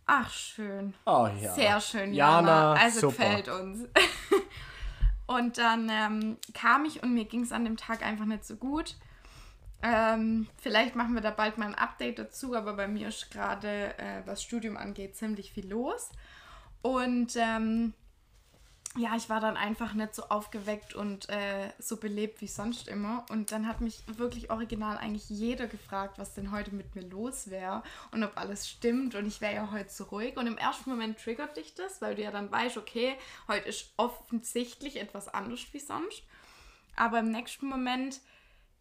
[0.06, 0.94] Ach, schön.
[1.06, 1.52] Oh ja.
[1.54, 2.48] Sehr schön, Jana.
[2.48, 3.24] Jana, also super.
[3.24, 3.88] gefällt uns.
[5.26, 8.56] und dann ähm, kam ich und mir ging es an dem Tag einfach nicht so
[8.56, 8.96] gut.
[9.86, 13.98] Ähm, vielleicht machen wir da bald mal ein Update dazu, aber bei mir ist gerade,
[13.98, 16.08] äh, was Studium angeht, ziemlich viel los.
[16.80, 17.92] Und ähm,
[18.96, 23.26] ja, ich war dann einfach nicht so aufgeweckt und äh, so belebt wie sonst immer.
[23.28, 27.50] Und dann hat mich wirklich original eigentlich jeder gefragt, was denn heute mit mir los
[27.50, 29.14] wäre und ob alles stimmt.
[29.16, 30.38] Und ich wäre ja heute so ruhig.
[30.38, 33.16] Und im ersten Moment triggert dich das, weil du ja dann weißt, okay,
[33.48, 36.22] heute ist offensichtlich etwas anders wie sonst.
[36.96, 38.20] Aber im nächsten Moment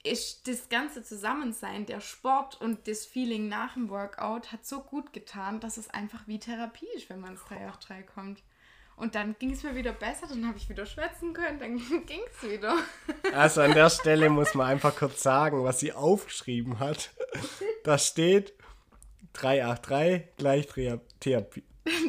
[0.03, 5.13] ist das ganze Zusammensein, der Sport und das Feeling nach dem Workout hat so gut
[5.13, 8.43] getan, dass es einfach wie Therapie ist, wenn man ins 3 auf 3 kommt.
[8.95, 12.19] Und dann ging es mir wieder besser, dann habe ich wieder schwätzen können, dann ging
[12.31, 12.75] es wieder.
[13.33, 17.11] Also an der Stelle muss man einfach kurz sagen, was sie aufgeschrieben hat.
[17.83, 18.53] Da steht
[19.33, 21.63] 383 gleich Thera- Therapie.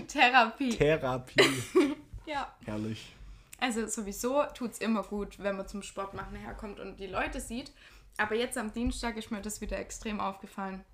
[0.06, 0.68] Therapie.
[0.70, 1.96] Therapie.
[2.26, 2.54] Ja.
[2.64, 3.14] Herrlich.
[3.60, 7.40] Also sowieso tut es immer gut, wenn man zum Sport machen herkommt und die Leute
[7.40, 7.72] sieht.
[8.16, 10.84] Aber jetzt am Dienstag ist mir das wieder extrem aufgefallen,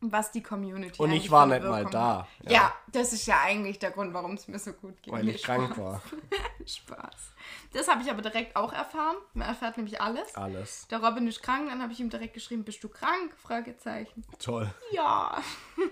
[0.00, 2.26] was die Community Und ich war nicht mal da.
[2.42, 2.50] Ja.
[2.50, 2.74] Ja.
[2.90, 5.12] das ist ja eigentlich der Grund, warum es mir so gut ging.
[5.12, 5.78] Weil ich krank Spaß.
[5.78, 6.02] war.
[6.66, 7.32] Spaß.
[7.72, 9.16] Das habe ich aber direkt auch erfahren.
[9.34, 10.34] Man erfährt nämlich alles.
[10.34, 10.86] Alles.
[10.88, 13.34] Der Robin ist krank, dann habe ich ihm direkt geschrieben, bist du krank?
[13.42, 14.24] Fragezeichen.
[14.38, 14.72] Toll.
[14.92, 15.42] Ja.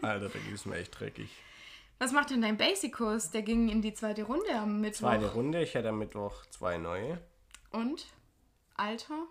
[0.02, 1.30] Alter, da ging es mir echt dreckig.
[2.02, 3.30] Was macht denn dein Basic-Kurs?
[3.30, 5.00] Der ging in die zweite Runde am Mittwoch.
[5.00, 7.20] Zweite Runde, ich hätte am Mittwoch zwei neue.
[7.72, 8.06] Und?
[8.74, 9.26] Alter?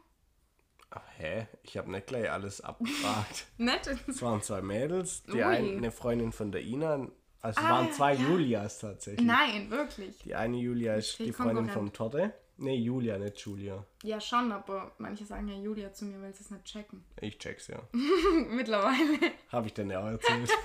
[0.92, 1.48] Ach, hä?
[1.64, 3.48] Ich habe nicht gleich alles abgefragt.
[3.58, 3.88] Nett.
[4.08, 5.24] Es waren zwei Mädels.
[5.24, 5.44] Die Ui.
[5.44, 7.08] eine, Freundin von der Ina,
[7.42, 8.22] Also es Ah, waren zwei ja.
[8.22, 9.26] Julias tatsächlich.
[9.26, 10.20] Nein, wirklich.
[10.20, 12.36] Die eine Julia ist die Freundin vom Torte.
[12.58, 13.84] Nee, Julia, nicht Julia.
[14.04, 17.04] Ja, schon, aber manche sagen ja Julia zu mir, weil sie es nicht checken.
[17.20, 17.80] Ich check's ja.
[18.50, 19.32] Mittlerweile.
[19.52, 20.52] Habe ich denn ja auch erzählt.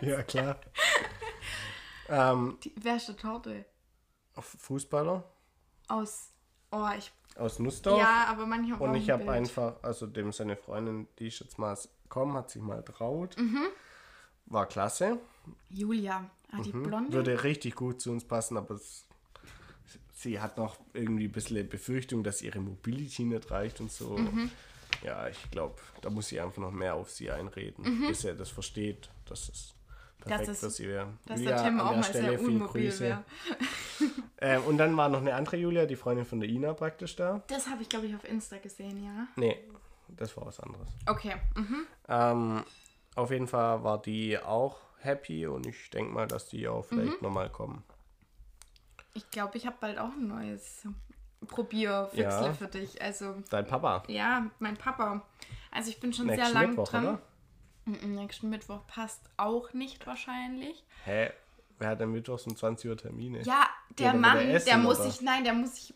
[0.00, 0.60] ja, klar.
[2.08, 3.64] Ähm, Die, wer ist der Torte?
[4.38, 5.24] Fußballer
[5.88, 6.30] Aus.
[6.70, 7.10] Oh, ich.
[7.36, 7.98] aus Nussdorf.
[7.98, 11.58] Ja, aber manche haben Und ich habe einfach, also dem seine Freundin, die ist jetzt
[11.58, 13.36] mal gekommen, hat sich mal traut.
[13.38, 13.66] Mhm.
[14.46, 15.18] War klasse.
[15.70, 16.30] Julia.
[16.52, 17.08] Ah, die Blonde?
[17.08, 17.12] Mhm.
[17.12, 19.06] Würde richtig gut zu uns passen, aber es,
[20.12, 24.16] sie hat noch irgendwie ein bisschen Befürchtung, dass ihre Mobility nicht reicht und so.
[24.16, 24.50] Mhm.
[25.06, 28.50] Ja, ich glaube, da muss sie einfach noch mehr auf sie einreden, bis er das
[28.50, 29.74] versteht, dass es
[30.20, 31.06] perfekt es- für sie wäre.
[31.06, 31.18] Mhm.
[31.26, 33.00] Dass Julia, der Tim an auch der mal Stelle sehr viel unmobil Grüße.
[33.00, 33.24] wäre.
[34.38, 37.42] Ähm, und dann war noch eine andere Julia, die Freundin von der Ina praktisch da.
[37.46, 39.26] Das habe ich, glaube ich, auf Insta gesehen, ja.
[39.36, 39.56] Nee,
[40.08, 40.88] das war was anderes.
[41.06, 41.36] Okay.
[41.54, 41.86] Mhm.
[42.06, 42.64] Ähm,
[43.14, 47.00] auf jeden Fall war die auch happy und ich denke mal, dass die auch Mhm.
[47.00, 47.82] vielleicht nochmal kommen.
[49.14, 50.86] Ich glaube, ich habe bald auch ein neues
[51.46, 52.52] Probierfüchsle Ja.
[52.54, 53.00] für dich.
[53.02, 54.02] Also, Dein Papa.
[54.08, 55.22] ja, mein Papa.
[55.70, 57.06] Also, ich bin schon Nächsten sehr lang Mittwoch, dran.
[57.06, 57.18] oder?
[58.06, 60.84] Nächsten Mittwoch passt auch nicht wahrscheinlich.
[61.04, 61.30] Hä?
[61.78, 63.42] Wer hat denn mittwochs um 20 Uhr Termine?
[63.42, 63.66] Ja,
[63.98, 65.10] der Mann, wird er essen, der muss oder?
[65.10, 65.94] sich, nein, der muss sich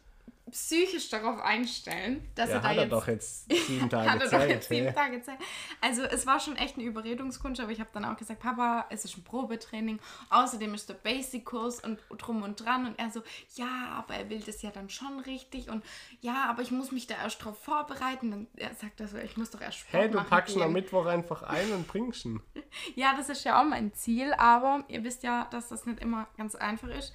[0.50, 4.20] psychisch darauf einstellen, dass Der er da hat er jetzt doch jetzt sieben Tage hat
[4.20, 4.48] er doch Zeit.
[4.50, 4.94] jetzt sieben?
[4.94, 5.38] Tage Zeit.
[5.80, 9.04] Also es war schon echt eine Überredungskunst, aber ich habe dann auch gesagt, Papa, es
[9.04, 9.98] ist ein Probetraining.
[10.30, 12.86] Außerdem ist der Basic-Kurs und drum und dran.
[12.86, 13.22] Und er so,
[13.56, 15.68] ja, aber er will das ja dann schon richtig.
[15.68, 15.84] Und
[16.20, 18.30] ja, aber ich muss mich da erst drauf vorbereiten.
[18.30, 20.72] Dann er sagt er so, ich muss doch erst Sport Hä, du packst ihn am.
[20.72, 22.40] Mittwoch einfach ein und bringst ihn.
[22.94, 26.28] Ja, das ist ja auch mein Ziel, aber ihr wisst ja, dass das nicht immer
[26.36, 27.12] ganz einfach ist.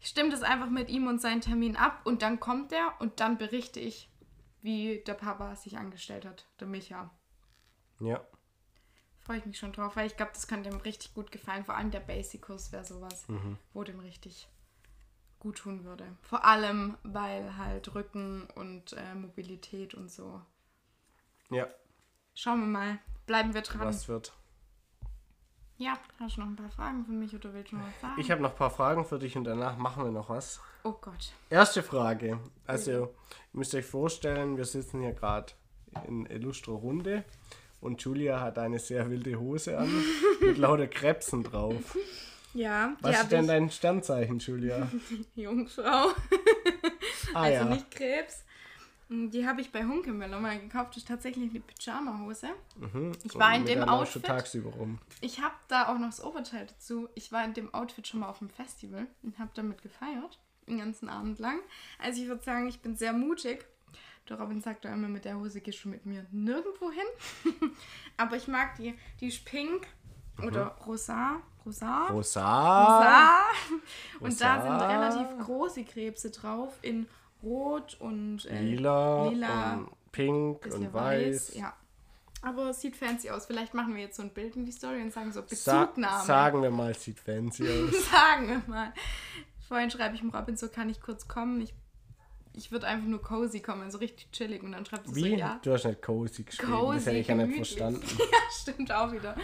[0.00, 3.20] Ich stimme das einfach mit ihm und seinen Termin ab und dann kommt er und
[3.20, 4.10] dann berichte ich,
[4.62, 7.10] wie der Papa sich angestellt hat, der Micha.
[8.00, 8.24] Ja.
[9.18, 11.64] Freue ich mich schon drauf, weil ich glaube, das könnte ihm richtig gut gefallen.
[11.64, 13.26] Vor allem der Basic-Kurs wäre sowas,
[13.72, 14.48] wo dem richtig
[15.38, 16.16] gut tun würde.
[16.22, 20.40] Vor allem, weil halt Rücken und äh, Mobilität und so.
[21.50, 21.68] Ja,
[22.40, 22.98] Schauen wir mal.
[23.26, 23.80] Bleiben wir dran.
[23.80, 24.32] was wird.
[25.78, 28.20] Ja, hast du noch ein paar Fragen für mich oder willst du noch was sagen?
[28.20, 30.60] Ich habe noch ein paar Fragen für dich und danach machen wir noch was.
[30.82, 31.32] oh Gott.
[31.50, 32.40] Erste Frage.
[32.66, 33.10] Also, ihr
[33.52, 35.52] müsst euch vorstellen, wir sitzen hier gerade
[36.08, 37.24] in illustrer Runde
[37.80, 39.88] und Julia hat eine sehr wilde Hose an
[40.40, 41.96] mit lauter Krebsen drauf.
[42.54, 44.88] Ja, Was ist denn ich dein Sternzeichen, Julia?
[45.36, 46.08] Jungfrau,
[47.34, 47.64] Ah also ja.
[47.66, 48.44] nicht Krebs.
[49.10, 50.90] Die habe ich bei Hunkemöller mal gekauft.
[50.90, 52.48] Das ist tatsächlich eine Pyjama-Hose.
[53.24, 54.24] Ich war in dem Outfit.
[54.24, 54.98] tagsüber rum.
[55.22, 57.08] Ich habe da auch noch das Oberteil dazu.
[57.14, 60.38] Ich war in dem Outfit schon mal auf dem Festival und habe damit gefeiert.
[60.66, 61.58] Den ganzen Abend lang.
[61.98, 63.66] Also ich würde sagen, ich bin sehr mutig.
[64.28, 67.72] Der Robin sagt da immer, mit der Hose gehst du mit mir nirgendwo hin.
[68.18, 68.94] Aber ich mag die.
[69.20, 69.86] Die ist pink
[70.44, 71.40] oder rosa.
[71.64, 72.06] Rosa.
[72.08, 72.10] Rosa.
[72.10, 73.40] Rosa.
[74.20, 74.86] Und da sind Rosa.
[74.86, 77.08] relativ große Krebse drauf in
[77.42, 81.54] rot und äh, Lila, lila, und pink und weiß.
[81.54, 81.74] Ja.
[82.40, 83.46] Aber es sieht fancy aus.
[83.46, 86.24] Vielleicht machen wir jetzt so ein Bild in die Story und sagen so Sa Bezugnahme.
[86.24, 88.10] sagen wir mal, sieht fancy aus.
[88.10, 88.92] Sagen wir mal.
[89.66, 91.60] Vorhin schreibe ich dem Robin so, kann ich kurz kommen?
[91.60, 91.74] Ich,
[92.54, 94.62] ich würde einfach nur cozy kommen, also richtig chillig.
[94.62, 95.58] Und dann schreibt er so, ja.
[95.62, 96.70] Du hast nicht cozy geschrieben.
[96.72, 98.02] das Cozy, hätte ich ja nicht verstanden.
[98.18, 99.36] ja, stimmt auch wieder.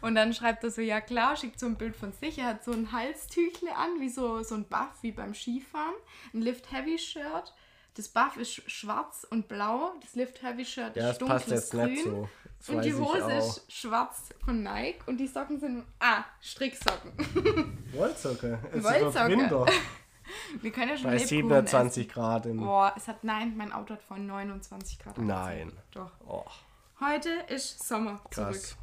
[0.00, 2.38] Und dann schreibt er so, ja klar, schickt so ein Bild von sich.
[2.38, 5.94] Er hat so ein Halstüchle an, wie so, so ein Buff wie beim Skifahren.
[6.34, 7.52] Ein Lift-Heavy-Shirt.
[7.94, 9.92] Das Buff ist sch- schwarz und blau.
[10.00, 11.84] Das Lift-Heavy-Shirt Ja, ist dunkles jetzt Grün.
[11.92, 12.28] nicht so.
[12.72, 17.12] Und die Hose ist schwarz von Nike und die Socken sind, ah, Stricksocken.
[17.92, 18.58] Wollsocke.
[18.72, 19.28] Es Wollsocke.
[19.28, 19.66] wird Winter.
[20.60, 22.46] Wir können ja schon Bei Lebkuchen 27 Grad.
[22.46, 25.16] In, Boah, es hat, nein, mein Auto hat vorhin 29 Grad.
[25.18, 25.72] Nein.
[25.92, 26.10] Doch.
[26.26, 26.44] oh,
[27.00, 28.34] Heute ist Sommer krass.
[28.74, 28.78] zurück.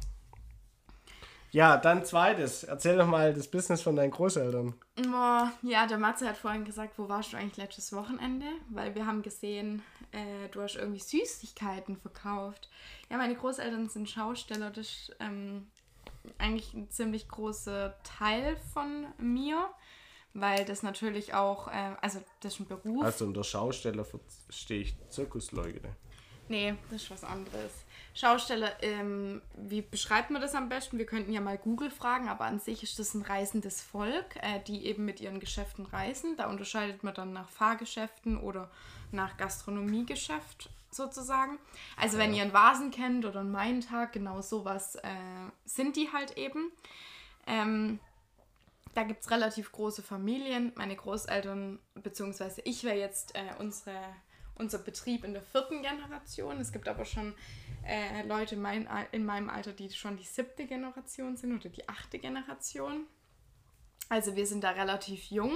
[1.52, 2.64] Ja, dann zweites.
[2.64, 4.74] Erzähl doch mal das Business von deinen Großeltern.
[4.96, 8.46] Boah, ja, der Matze hat vorhin gesagt, wo warst du eigentlich letztes Wochenende?
[8.68, 9.82] Weil wir haben gesehen,
[10.12, 12.68] äh, du hast irgendwie Süßigkeiten verkauft.
[13.10, 14.70] Ja, meine Großeltern sind Schausteller.
[14.70, 15.66] Das ist ähm,
[16.38, 19.68] eigentlich ein ziemlich großer Teil von mir,
[20.34, 23.04] weil das natürlich auch, äh, also das ist ein Beruf.
[23.04, 25.96] Also unter Schausteller verstehe ich Zirkusleute.
[26.48, 27.72] Nee, das ist was anderes.
[28.14, 30.96] Schausteller, ähm, wie beschreibt man das am besten?
[30.96, 34.60] Wir könnten ja mal Google fragen, aber an sich ist das ein reisendes Volk, äh,
[34.66, 36.36] die eben mit ihren Geschäften reisen.
[36.36, 38.70] Da unterscheidet man dann nach Fahrgeschäften oder
[39.12, 41.58] nach Gastronomiegeschäft sozusagen.
[41.96, 45.08] Also wenn ihr einen Vasen kennt oder einen Maintag, genau sowas äh,
[45.64, 46.72] sind die halt eben.
[47.46, 48.00] Ähm,
[48.94, 50.72] da gibt es relativ große Familien.
[50.74, 53.94] Meine Großeltern, beziehungsweise ich wäre jetzt äh, unsere,
[54.58, 56.60] unser Betrieb in der vierten Generation.
[56.60, 57.34] Es gibt aber schon
[57.86, 61.88] äh, Leute in, mein, in meinem Alter, die schon die siebte Generation sind oder die
[61.88, 63.06] achte Generation.
[64.08, 65.52] Also wir sind da relativ jung.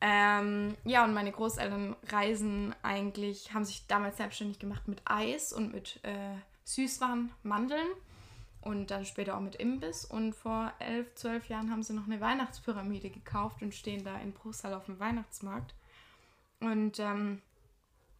[0.00, 5.72] Ähm, ja, und meine Großeltern reisen eigentlich, haben sich damals selbstständig gemacht mit Eis und
[5.72, 7.86] mit äh, Süßwaren, Mandeln
[8.60, 10.04] und dann später auch mit Imbiss.
[10.04, 14.32] Und vor elf, zwölf Jahren haben sie noch eine Weihnachtspyramide gekauft und stehen da in
[14.32, 15.74] Bruchsal auf dem Weihnachtsmarkt.
[16.60, 17.40] Und ähm,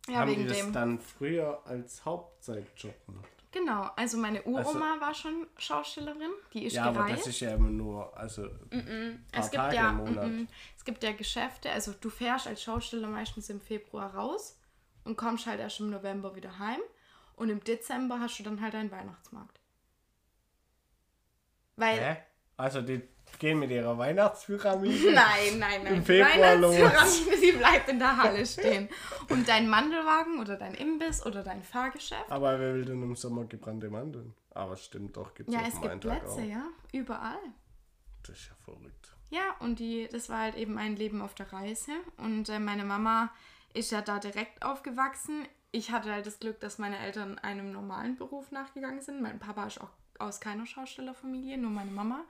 [0.09, 0.73] ja, Haben die das dem.
[0.73, 3.29] dann früher als Hauptzeitjob gemacht?
[3.53, 4.59] Genau, also meine Uroma
[4.95, 7.21] Also- war schon Schaustellerin, die ist Ja, aber gereist.
[7.21, 10.27] das ist ja immer nur, also es paar gibt Tage ja, im Monat.
[10.27, 14.59] mm, mm, es gibt ja Geschäfte, also du fährst als Schausteller meistens im Februar raus
[15.05, 16.81] und kommst halt erst im November wieder heim
[17.37, 19.61] und im Dezember hast du dann halt einen Weihnachtsmarkt.
[21.77, 22.17] Weil Hä?
[22.57, 23.03] Also die
[23.39, 25.13] gehen mit ihrer Weihnachtspyramide.
[25.13, 25.95] Nein, nein, nein.
[25.95, 26.77] Im Februar los.
[27.43, 28.89] Die bleibt in der Halle stehen.
[29.29, 32.31] Und dein Mandelwagen oder dein Imbiss oder dein Fahrgeschäft.
[32.31, 34.35] Aber wer will denn im Sommer gebrannte Mandeln?
[34.51, 36.39] Aber stimmt doch, gibt es Ja, es gibt Plätze, auch.
[36.41, 36.63] ja.
[36.93, 37.39] Überall.
[38.23, 39.15] Das ist ja verrückt.
[39.31, 41.93] Ja, und die, das war halt eben ein Leben auf der Reise.
[42.19, 43.33] Und äh, meine Mama
[43.73, 45.47] ist ja da direkt aufgewachsen.
[45.73, 49.21] Ich hatte halt das Glück, dass meine Eltern einem normalen Beruf nachgegangen sind.
[49.21, 52.25] Mein Papa ist auch aus keiner Schaustellerfamilie, nur meine Mama.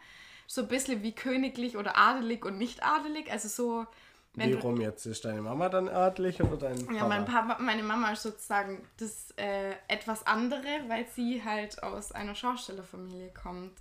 [0.47, 3.31] So ein bisschen wie königlich oder adelig und nicht adelig.
[3.31, 3.87] Also so,
[4.35, 5.07] wenn Wie rum jetzt?
[5.07, 6.99] Ist deine Mama dann adelig oder dein Papa?
[6.99, 12.13] Ja, mein Papa, meine Mama ist sozusagen das äh, etwas andere, weil sie halt aus
[12.13, 13.73] einer Schaustellerfamilie kommt.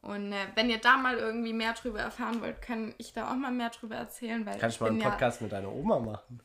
[0.00, 3.36] Und äh, wenn ihr da mal irgendwie mehr drüber erfahren wollt, kann ich da auch
[3.36, 6.40] mal mehr drüber erzählen, weil Kannst du mal einen Podcast mit deiner Oma machen?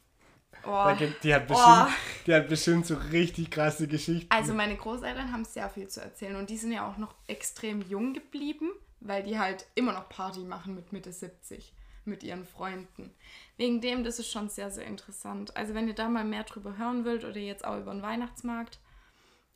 [0.65, 0.93] ja.
[0.93, 1.91] Oh, gibt, die, hat bestimmt, Oh.
[2.25, 4.27] die hat bestimmt so richtig krasse Geschichten.
[4.31, 7.81] also meine Großeltern haben sehr viel zu erzählen und die sind ja auch noch extrem
[7.83, 11.73] jung geblieben, weil die halt immer noch Party machen mit Mitte 70
[12.05, 13.13] mit ihren Freunden.
[13.57, 15.55] Wegen dem, das ist schon sehr, sehr interessant.
[15.57, 18.79] Also wenn ihr da mal mehr drüber hören wollt oder jetzt auch über den Weihnachtsmarkt,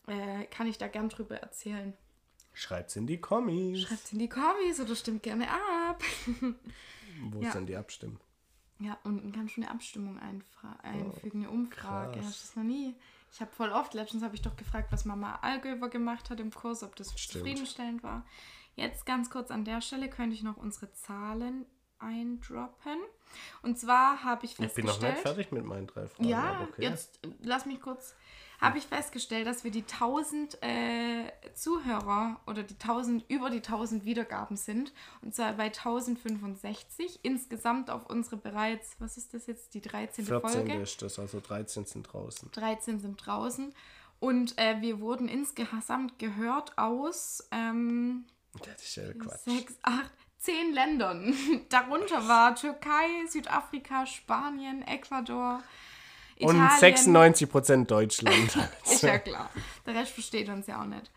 [0.08, 1.93] äh, kann ich da gern drüber erzählen.
[2.54, 3.84] Schreibt's in die Kommis.
[3.84, 6.04] Schreibt in die Kommis oder stimmt gerne ab.
[7.21, 7.47] Wo Ja.
[7.47, 8.19] ist denn die Abstimmung?
[8.80, 12.13] Ja, unten kannst du eine Abstimmung einfra- einfügen, eine Umfrage.
[12.19, 12.25] krass.
[12.25, 12.95] Hast du das noch nie?
[13.32, 16.51] Ich habe voll oft, letztens habe ich doch gefragt, was Mama Allgöwer gemacht hat im
[16.51, 17.45] Kurs, ob das Stimmt.
[17.45, 18.25] zufriedenstellend war.
[18.75, 21.65] Jetzt ganz kurz an der Stelle könnte ich noch unsere Zahlen
[22.01, 22.97] eindroppen.
[23.62, 25.01] Und zwar habe ich Ich bin festgestellt...
[25.01, 26.27] noch nicht fertig mit meinen drei Fragen.
[26.27, 26.84] Ja, okay.
[26.84, 28.15] jetzt lass mich kurz.
[28.60, 34.05] Habe ich festgestellt, dass wir die 1000 äh, Zuhörer oder die 1000 über die 1000
[34.05, 34.93] Wiedergaben sind.
[35.23, 37.21] Und zwar bei 1065.
[37.23, 40.25] Insgesamt auf unsere bereits, was ist das jetzt, die 13.
[40.25, 40.73] 14 Folge.
[40.75, 42.51] ist das, also 13 sind draußen.
[42.51, 43.73] 13 sind draußen.
[44.19, 48.25] Und äh, wir wurden insgesamt gehört aus ähm,
[48.60, 49.40] Das ist ja Quatsch.
[49.46, 51.34] sechs, acht, zehn Ländern.
[51.70, 55.64] Darunter war Türkei, Südafrika, Spanien, Ecuador.
[56.40, 56.96] Und Italien.
[56.98, 58.58] 96% Deutschland.
[58.84, 59.50] Ist ja klar.
[59.86, 61.12] Der Rest versteht uns ja auch nicht.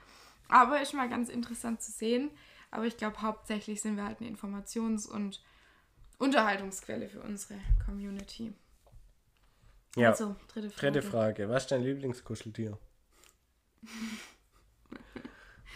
[0.48, 2.30] Aber ist mal ganz interessant zu sehen.
[2.70, 5.42] Aber ich glaube, hauptsächlich sind wir halt eine Informations- und
[6.18, 8.52] Unterhaltungsquelle für unsere Community.
[9.96, 10.92] ja, Also, dritte Frage.
[10.92, 11.48] dritte Frage.
[11.48, 12.78] Was ist dein Lieblingskuscheltier?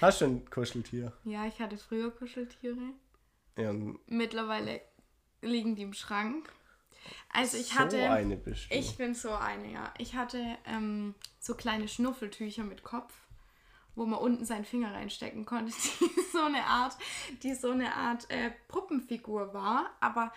[0.00, 1.12] Hast du ein Kuscheltier?
[1.24, 2.94] Ja, ich hatte früher Kuscheltiere.
[3.56, 3.72] Ja,
[4.06, 4.80] Mittlerweile
[5.42, 6.52] liegen die im Schrank.
[7.30, 8.10] Also ich so hatte.
[8.10, 8.74] eine bist du.
[8.74, 9.92] Ich bin so eine, ja.
[9.98, 13.12] Ich hatte ähm, so kleine Schnuffeltücher mit Kopf,
[13.96, 16.96] wo man unten seinen Finger reinstecken konnte, die so eine Art,
[17.42, 19.90] die so eine Art äh, Puppenfigur war.
[20.00, 20.32] Aber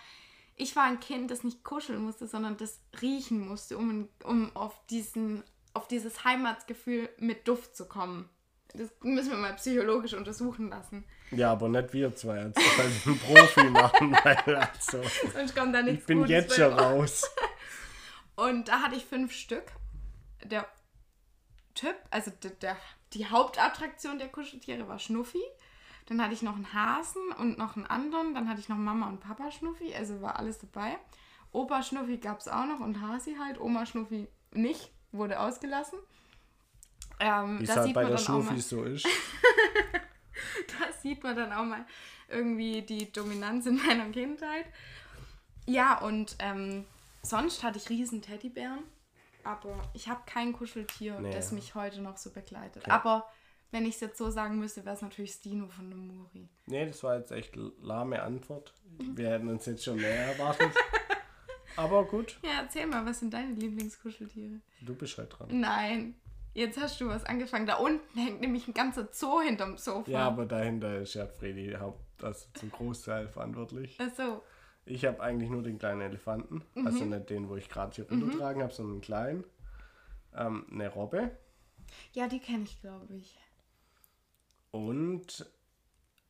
[0.56, 4.84] ich war ein Kind, das nicht kuscheln musste, sondern das riechen musste, um, um auf,
[4.86, 8.28] diesen, auf dieses Heimatsgefühl mit Duft zu kommen.
[8.74, 11.04] Das müssen wir mal psychologisch untersuchen lassen.
[11.30, 12.38] Ja, aber nicht wir zwei.
[12.38, 16.30] Also das halt ein Profi machen, weil also, Sonst kommt da nichts ich bin Gutes
[16.30, 17.22] jetzt schon raus.
[17.22, 17.30] raus.
[18.36, 19.64] Und da hatte ich fünf Stück.
[20.44, 20.66] Der
[21.74, 22.76] Typ, also der, der,
[23.12, 25.42] die Hauptattraktion der Kuscheltiere war Schnuffi.
[26.06, 28.34] Dann hatte ich noch einen Hasen und noch einen anderen.
[28.34, 30.98] Dann hatte ich noch Mama und Papa Schnuffi, also war alles dabei.
[31.52, 33.60] Opa Schnuffi gab es auch noch und Hasi halt.
[33.60, 35.98] Oma Schnuffi nicht, wurde ausgelassen.
[37.20, 39.06] Ähm, Wie es halt sieht bei man der dann auch mal- Schnuffi so ist.
[40.68, 41.84] da sieht man dann auch mal
[42.28, 44.66] irgendwie die Dominanz in meiner Kindheit.
[45.66, 46.84] Ja, und ähm,
[47.22, 48.80] sonst hatte ich riesen Teddybären,
[49.44, 51.30] aber ich habe kein Kuscheltier, Nee.
[51.32, 52.88] das mich heute noch so begleitet.
[52.90, 53.28] Aber
[53.70, 56.48] wenn ich es jetzt so sagen müsste, wäre es natürlich Stino von der Muri.
[56.66, 58.74] Nee, das war jetzt echt lahme Antwort.
[58.98, 60.72] Wir hätten uns jetzt schon mehr erwartet.
[61.76, 64.60] Aber gut, Ja, erzähl mal, was sind deine Lieblingskuscheltiere?
[64.82, 65.48] du bist halt dran.
[65.58, 66.20] Nein,
[66.54, 67.66] jetzt hast du was angefangen.
[67.66, 70.10] Da unten hängt nämlich ein ganzer Zoo hinterm Sofa.
[70.10, 73.98] Ja, aber dahinter ist ja Freddy Haupt, also zum Großteil verantwortlich.
[74.00, 74.42] Ach so.
[74.84, 76.62] Ich habe eigentlich nur den kleinen Elefanten.
[76.74, 76.86] Mhm.
[76.86, 79.44] Also nicht den, wo ich gerade hier runtertragen habe, sondern einen kleinen.
[80.34, 81.30] Ähm, eine Robbe.
[82.12, 83.38] Ja, die kenne ich, glaube ich.
[84.70, 85.46] Und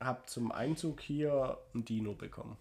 [0.00, 2.58] habe zum Einzug hier ein Dino bekommen.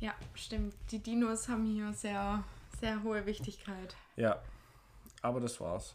[0.00, 0.74] Ja, stimmt.
[0.90, 2.42] Die Dinos haben hier sehr,
[2.80, 3.96] sehr hohe Wichtigkeit.
[4.16, 4.42] Ja,
[5.22, 5.94] aber das war's.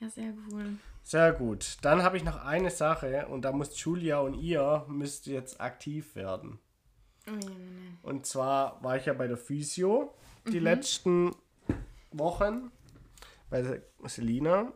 [0.00, 0.76] Ja, sehr cool.
[1.02, 1.78] Sehr gut.
[1.82, 6.14] Dann habe ich noch eine Sache und da muss Julia und ihr müsst jetzt aktiv
[6.14, 6.58] werden.
[7.26, 7.98] Oh, meine.
[8.02, 10.14] Und zwar war ich ja bei der Physio
[10.46, 11.34] die letzten
[12.12, 12.70] Wochen
[13.50, 14.72] bei Selina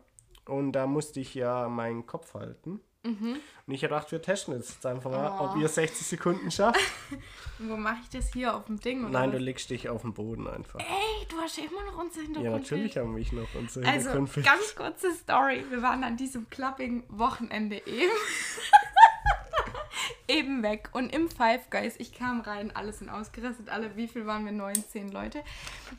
[0.47, 2.81] und da musste ich ja meinen Kopf halten.
[3.03, 6.79] Und ich habe gedacht, wir testen jetzt einfach mal, ob ihr 60 Sekunden schafft.
[7.59, 9.05] Wo mache ich das hier auf dem Ding?
[9.05, 10.81] Oder Nein, du legst dich auf den Boden einfach.
[10.81, 12.45] Ey, du hast ja immer noch unser Hintergrund.
[12.45, 14.47] Ja, natürlich haben wir noch unsere Also, Hintergrundbild.
[14.47, 15.65] ganz kurze Story.
[15.71, 18.13] Wir waren an diesem Clubbing-Wochenende eben.
[20.29, 20.91] eben weg.
[20.93, 23.71] Und im Five Guys, ich kam rein, alle sind ausgerastet.
[23.71, 24.53] Alle, wie viel waren wir?
[24.53, 25.43] Neun, zehn Leute.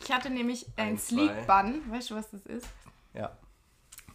[0.04, 1.16] Ich hatte nämlich ein Ein, zwei.
[1.16, 1.82] Sleek Bun.
[1.92, 2.68] Weißt du, was das ist?
[3.16, 3.36] Ja.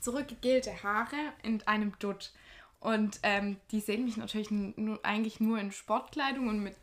[0.01, 2.33] Zurückgegelte Haare in einem Dutt.
[2.81, 6.77] Und ähm, die sehen mich natürlich nur, eigentlich nur in Sportkleidung und mit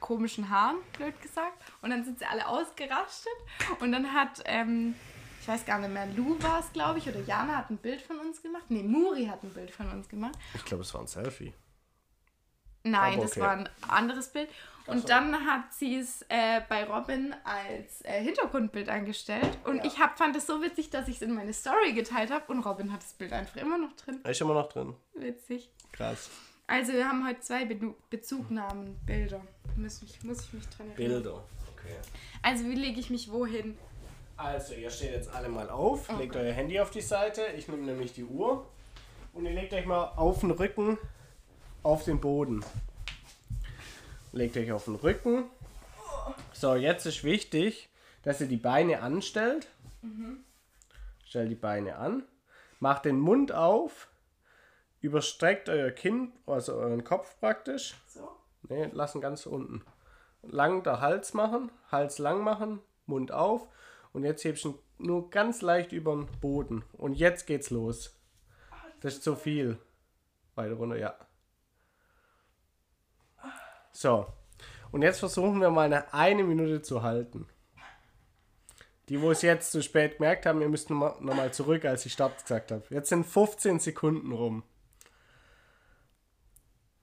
[0.00, 1.62] komischen Haaren, blöd gesagt.
[1.82, 3.32] Und dann sind sie alle ausgerastet.
[3.80, 4.94] Und dann hat, ähm,
[5.40, 8.00] ich weiß gar nicht mehr, Lou war es, glaube ich, oder Jana hat ein Bild
[8.00, 8.64] von uns gemacht.
[8.68, 10.38] Nee, Muri hat ein Bild von uns gemacht.
[10.54, 11.52] Ich glaube, es war ein Selfie.
[12.82, 13.40] Nein, Aber das okay.
[13.40, 14.48] war ein anderes Bild.
[14.86, 19.58] Und dann hat sie es äh, bei Robin als äh, Hintergrundbild eingestellt.
[19.64, 19.84] Und Ja.
[19.84, 22.50] ich hab, fand es so witzig, dass ich es in meine Story geteilt habe.
[22.52, 24.20] Und Robin hat das Bild einfach immer noch drin.
[24.24, 24.94] Ist immer noch drin.
[25.14, 25.70] Witzig.
[25.92, 26.30] Krass.
[26.66, 29.40] Also wir haben heute zwei Be Bezugnahmen, Bilder.
[29.76, 31.22] Muss ich, muss ich mich dran erinnern.
[31.22, 31.44] Bilder.
[31.76, 31.94] Okay.
[32.42, 33.76] Also wie lege ich mich wohin?
[34.36, 37.42] Also, ihr steht jetzt alle mal auf, legt euer Handy auf die Seite.
[37.58, 38.66] Ich nehme nämlich die Uhr.
[39.34, 40.96] Und ihr legt euch mal auf den Rücken
[41.82, 42.64] auf den Boden.
[44.32, 45.44] Legt euch auf den Rücken.
[46.52, 47.88] So, jetzt ist wichtig,
[48.22, 49.68] dass ihr die Beine anstellt.
[51.24, 52.24] Stellt die Beine an.
[52.78, 54.08] Macht den Mund auf.
[55.00, 57.94] Überstreckt euer Kinn, also euren Kopf praktisch.
[58.06, 58.28] So.
[58.68, 59.82] Ne, lassen ganz unten.
[60.42, 63.68] Lang der Hals machen, Hals lang machen, Mund auf.
[64.12, 66.84] Und jetzt hebst du ihn nur ganz leicht über den Boden.
[66.92, 68.18] Und jetzt geht's los.
[69.00, 69.78] Das ist zu viel.
[70.54, 71.14] Weiter runter, ja.
[73.92, 74.26] So.
[74.92, 77.46] Und jetzt versuchen wir mal eine, eine Minute zu halten.
[79.08, 82.06] Die, wo es jetzt zu spät gemerkt haben, ihr müsst nochmal noch mal zurück, als
[82.06, 82.84] ich Start gesagt habe.
[82.90, 84.62] Jetzt sind 15 Sekunden rum.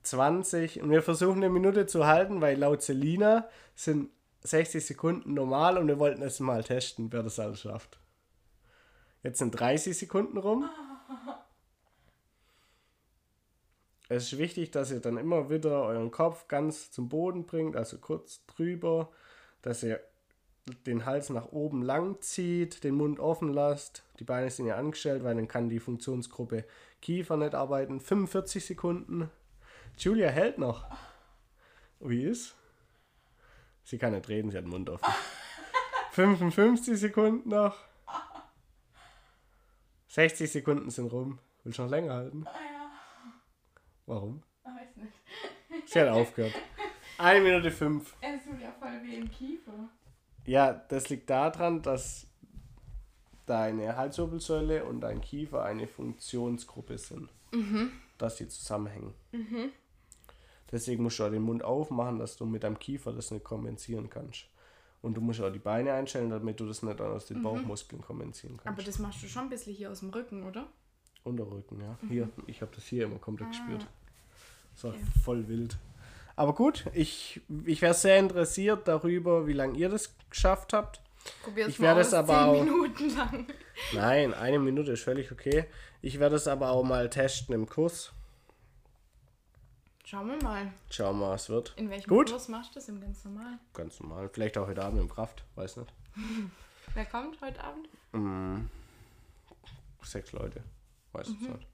[0.03, 4.09] 20 und wir versuchen eine Minute zu halten, weil laut Selina sind
[4.43, 7.99] 60 Sekunden normal und wir wollten es mal testen, wer das alles schafft.
[9.23, 10.69] Jetzt sind 30 Sekunden rum.
[14.09, 17.97] Es ist wichtig, dass ihr dann immer wieder euren Kopf ganz zum Boden bringt, also
[17.97, 19.11] kurz drüber,
[19.61, 19.99] dass ihr
[20.85, 24.03] den Hals nach oben lang zieht, den Mund offen lasst.
[24.19, 26.65] Die Beine sind ja angestellt, weil dann kann die Funktionsgruppe
[27.01, 27.99] Kiefer nicht arbeiten.
[27.99, 29.29] 45 Sekunden.
[29.97, 30.85] Julia hält noch.
[31.99, 32.55] Wie ist?
[33.83, 35.05] Sie kann nicht reden, sie hat den Mund offen.
[36.11, 37.77] 55 Sekunden noch.
[40.09, 41.39] 60 Sekunden sind rum.
[41.63, 42.45] Willst du noch länger halten?
[44.07, 44.41] Warum?
[44.63, 45.13] Weiß nicht.
[45.85, 46.53] Sie hat aufgehört.
[47.19, 48.15] 1 Minute 5.
[48.21, 49.89] Es tut ja voll wie im Kiefer.
[50.45, 52.27] Ja, das liegt daran, dass
[53.45, 57.29] deine Halswirbelsäule und dein Kiefer eine Funktionsgruppe sind.
[58.17, 59.13] Dass die zusammenhängen.
[60.71, 64.09] Deswegen musst du auch den Mund aufmachen, dass du mit deinem Kiefer das nicht kompensieren
[64.09, 64.45] kannst.
[65.01, 68.57] Und du musst auch die Beine einstellen, damit du das nicht aus den Bauchmuskeln kompensieren
[68.57, 68.67] kannst.
[68.67, 70.67] Aber das machst du schon ein bisschen hier aus dem Rücken, oder?
[71.27, 71.97] Unterrücken, ja.
[72.09, 73.85] Hier, ich habe das hier immer komplett gespürt.
[74.73, 75.03] Das war Okay.
[75.23, 75.77] voll wild.
[76.35, 81.01] Aber gut, ich, ich wäre sehr interessiert darüber, wie lange ihr das geschafft habt.
[81.43, 83.47] Probier's Ich werde es aber zehn auch- Minuten lang.
[83.93, 85.65] Nein, eine Minute ist völlig okay.
[86.01, 88.11] Ich werde es aber auch mal testen im Kurs.
[90.05, 90.71] Schauen wir mal.
[90.89, 91.73] Schauen wir mal, was wird.
[91.75, 92.29] In welchem Gut.
[92.29, 92.87] Kurs machst du das?
[92.87, 93.57] Im ganz normal.
[93.73, 94.29] Ganz normal.
[94.31, 95.91] Vielleicht auch heute Abend im Kraft, weiß nicht.
[96.93, 97.89] Wer kommt heute Abend?
[98.13, 98.69] Mm,
[100.01, 100.63] sechs Leute,
[101.13, 101.67] weiß es nicht.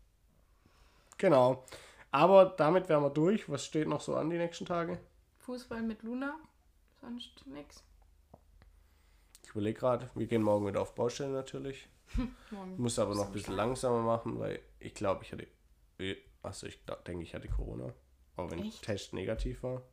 [1.17, 1.63] Genau.
[2.11, 3.49] Aber damit wären wir durch.
[3.49, 4.99] Was steht noch so an die nächsten Tage?
[5.39, 6.35] Fußball mit Luna.
[7.01, 7.83] Sonst nix.
[9.43, 11.87] Ich überlege gerade, wir gehen morgen wieder auf Baustelle natürlich.
[12.77, 15.47] Muss aber noch ein bisschen langsamer machen, weil ich glaube, ich hatte.
[16.41, 17.93] Achso, ich denke, ich hatte Corona.
[18.35, 18.83] Auch wenn Echt?
[18.83, 19.83] Test negativ war.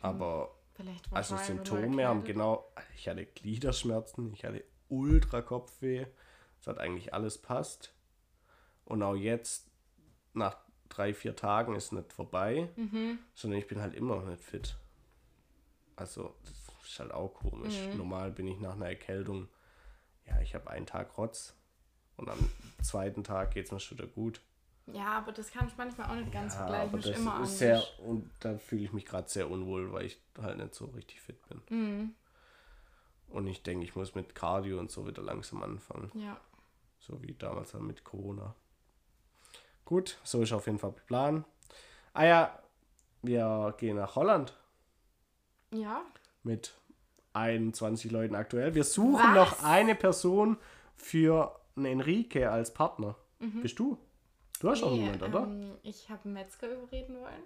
[0.00, 2.70] Aber Vielleicht war also Symptome haben genau.
[2.94, 6.06] Ich hatte Gliederschmerzen, ich hatte ultra Kopfweh.
[6.60, 7.94] Es hat eigentlich alles passt.
[8.86, 9.68] Und auch jetzt,
[10.32, 10.56] nach
[10.88, 13.18] drei, vier Tagen, ist nicht vorbei, Mhm.
[13.34, 14.76] sondern ich bin halt immer noch nicht fit.
[15.96, 16.52] Also, das
[16.88, 17.74] ist halt auch komisch.
[17.90, 17.98] Mhm.
[17.98, 19.48] Normal bin ich nach einer Erkältung,
[20.26, 21.54] ja, ich habe einen Tag Rotz
[22.16, 22.38] und am
[22.82, 24.40] zweiten Tag geht es mir schon wieder gut.
[24.92, 26.88] Ja, aber das kann ich manchmal auch nicht ganz Ja, vergleichen.
[26.90, 30.20] aber das immer ist sehr, und da fühle ich mich gerade sehr unwohl, weil ich
[30.40, 31.60] halt nicht so richtig fit bin.
[31.70, 32.14] Mhm.
[33.28, 36.10] Und ich denke, ich muss mit Cardio und so wieder langsam anfangen.
[36.14, 36.40] Ja.
[37.00, 38.54] So wie damals dann mit Corona.
[39.86, 41.44] Gut, so ist auf jeden Fall der Plan.
[42.12, 42.62] Ah ja,
[43.22, 44.52] wir gehen nach Holland
[45.72, 46.02] Ja.
[46.42, 46.74] mit
[47.32, 48.74] 21 Leuten aktuell.
[48.74, 49.34] Wir suchen Was?
[49.34, 50.58] noch eine Person
[50.96, 53.16] für einen Enrique als Partner.
[53.38, 53.98] Bist du?
[54.60, 55.42] Du hast auch Nee, niemand, oder?
[55.42, 57.42] Ähm, ich habe Metzger überreden wollen,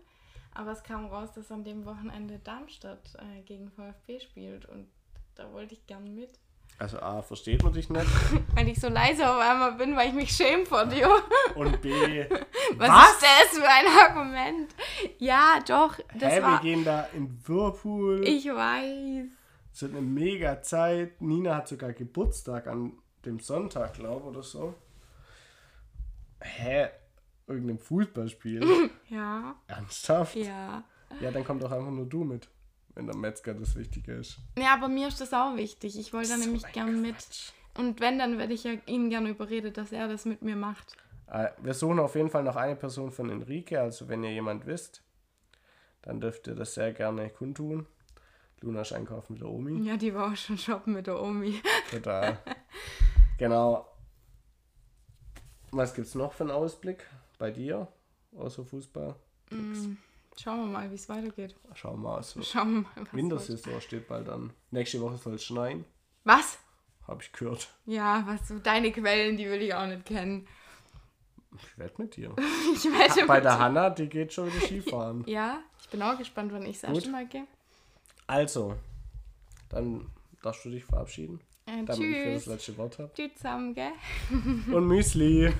[0.55, 4.87] aber es kam raus, dass an dem Wochenende Darmstadt äh, gegen VfB spielt und
[5.35, 6.39] da wollte ich gern mit.
[6.79, 8.07] Also A, versteht man dich nicht.
[8.55, 11.11] Weil ich so leise auf einmal bin, weil ich mich schäme vor dir.
[11.55, 11.91] Und B,
[12.79, 13.13] Was, Was?
[13.13, 14.75] ist das für ein Argument?
[15.19, 16.61] Ja, doch, das hä, wir war...
[16.63, 18.27] gehen da in Whirlpool.
[18.27, 19.27] Ich weiß.
[19.75, 21.21] Es wird eine mega Zeit.
[21.21, 22.95] Nina hat sogar Geburtstag an
[23.27, 24.75] dem Sonntag, glaube ich, oder so.
[26.41, 26.89] Hä?
[27.47, 28.91] Irgendein Fußballspiel?
[29.11, 30.37] Ja, Ernsthaft?
[30.37, 30.85] ja.
[31.21, 32.49] Ja, dann komm doch einfach nur du mit,
[32.95, 34.39] wenn der Metzger das Wichtige ist.
[34.59, 35.99] Ja, aber mir ist das auch wichtig.
[35.99, 37.17] Ich wollte da So nämlich gern mit.
[37.17, 37.53] Quatsch.
[37.79, 40.97] Und wenn, dann werde ich ja ihn gerne überredet, dass er das mit mir macht.
[41.29, 44.67] Äh, Wir suchen auf jeden Fall noch eine Person von Enrique, also wenn ihr jemand
[44.67, 45.03] wisst,
[46.03, 47.87] dann dürft ihr das sehr gerne kundtun.
[48.63, 49.87] Luna ist einkaufen mit der Omi.
[49.89, 51.63] Ja, die war auch schon shoppen mit der Omi.
[51.91, 52.39] Total.
[53.39, 53.87] genau.
[55.71, 57.07] Was gibt's noch für einen Ausblick
[57.39, 57.89] bei dir?
[58.37, 59.15] Außer Fußball?
[59.51, 59.97] Mm,
[60.43, 61.55] Schauen wir mal, wie es weitergeht.
[61.75, 62.23] Schauen wir mal.
[62.23, 62.41] So.
[62.43, 64.53] Schauen wir mal, was Wintersaison steht bald an.
[64.71, 65.85] Nächste Woche soll es schneien,
[66.25, 66.59] Was?
[67.07, 67.69] habe ich gehört.
[67.87, 70.47] Ja, was so deine Quellen, die will ich auch nicht kennen.
[71.57, 72.35] Ich wette mit dir.
[72.75, 75.25] Ich wette Bei mit- der Hanna, die geht schon wieder Skifahren.
[75.27, 77.47] Ja, ich bin auch gespannt, wann ich das erste Mal gehe.
[78.29, 78.77] Also,
[79.69, 80.07] dann
[80.43, 82.47] darfst du dich verabschieden, Äh, damit ich für das tschüss.
[82.47, 83.11] letzte Wort habe.
[83.15, 83.93] Tschüss zusammen, gell?
[84.73, 85.53] Und Müsli.